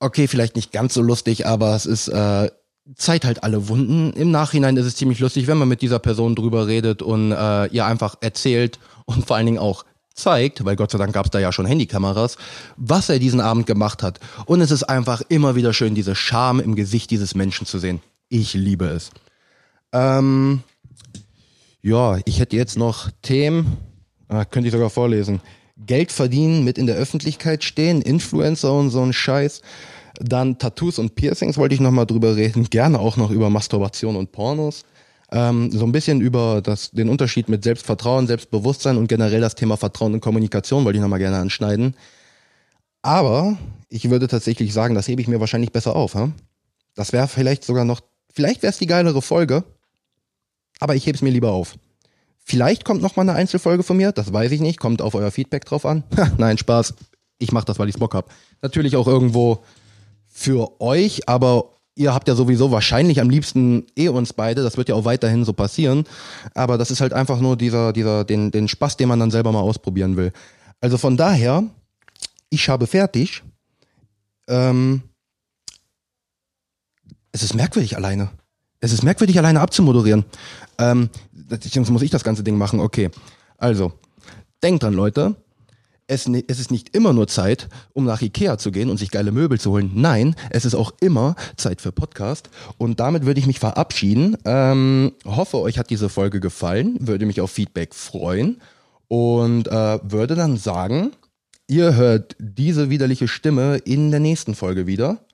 [0.00, 2.50] Okay, vielleicht nicht ganz so lustig, aber es ist äh,
[2.96, 4.12] Zeit halt alle Wunden.
[4.12, 7.66] Im Nachhinein ist es ziemlich lustig, wenn man mit dieser Person drüber redet und äh,
[7.66, 11.30] ihr einfach erzählt und vor allen Dingen auch zeigt, weil Gott sei Dank gab es
[11.30, 12.36] da ja schon Handykameras,
[12.76, 14.20] was er diesen Abend gemacht hat.
[14.46, 18.00] Und es ist einfach immer wieder schön, diese Scham im Gesicht dieses Menschen zu sehen.
[18.28, 19.10] Ich liebe es.
[19.92, 20.62] Ähm,
[21.82, 23.76] ja, ich hätte jetzt noch Themen,
[24.28, 25.40] ah, könnte ich sogar vorlesen.
[25.76, 29.60] Geld verdienen, mit in der Öffentlichkeit stehen, Influencer und so ein Scheiß.
[30.20, 32.64] Dann Tattoos und Piercings wollte ich nochmal drüber reden.
[32.70, 34.84] Gerne auch noch über Masturbation und Pornos.
[35.32, 39.76] Ähm, so ein bisschen über das, den Unterschied mit Selbstvertrauen, Selbstbewusstsein und generell das Thema
[39.76, 41.96] Vertrauen und Kommunikation wollte ich nochmal gerne anschneiden.
[43.02, 43.58] Aber
[43.88, 46.14] ich würde tatsächlich sagen, das hebe ich mir wahrscheinlich besser auf.
[46.14, 46.34] Hm?
[46.94, 48.00] Das wäre vielleicht sogar noch,
[48.32, 49.64] vielleicht wäre es die geilere Folge,
[50.78, 51.74] aber ich hebe es mir lieber auf.
[52.44, 55.30] Vielleicht kommt noch mal eine Einzelfolge von mir, das weiß ich nicht, kommt auf euer
[55.30, 56.04] Feedback drauf an.
[56.38, 56.94] Nein, Spaß.
[57.38, 58.30] Ich mache das, weil ich Bock hab.
[58.62, 59.64] Natürlich auch irgendwo
[60.36, 64.88] für euch, aber ihr habt ja sowieso wahrscheinlich am liebsten eh uns beide, das wird
[64.88, 66.04] ja auch weiterhin so passieren,
[66.52, 69.52] aber das ist halt einfach nur dieser dieser den den Spaß, den man dann selber
[69.52, 70.32] mal ausprobieren will.
[70.80, 71.62] Also von daher,
[72.50, 73.44] ich habe fertig.
[74.48, 75.02] Ähm,
[77.30, 78.30] es ist merkwürdig alleine.
[78.80, 80.24] Es ist merkwürdig, alleine abzumoderieren.
[80.78, 81.08] Ähm,
[81.48, 82.80] jetzt muss ich das ganze Ding machen.
[82.80, 83.10] Okay.
[83.56, 83.92] Also,
[84.62, 85.36] denkt dran, Leute.
[86.06, 89.32] Es, es, ist nicht immer nur Zeit, um nach Ikea zu gehen und sich geile
[89.32, 89.92] Möbel zu holen.
[89.94, 92.50] Nein, es ist auch immer Zeit für Podcast.
[92.76, 94.36] Und damit würde ich mich verabschieden.
[94.44, 96.98] Ähm, hoffe, euch hat diese Folge gefallen.
[97.00, 98.60] Würde mich auf Feedback freuen.
[99.08, 101.12] Und äh, würde dann sagen,
[101.68, 105.24] ihr hört diese widerliche Stimme in der nächsten Folge wieder.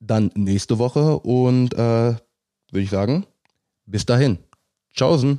[0.00, 1.20] Dann nächste Woche.
[1.20, 3.26] Und äh, würde ich sagen,
[3.86, 4.38] bis dahin.
[4.92, 5.38] Tschaußen.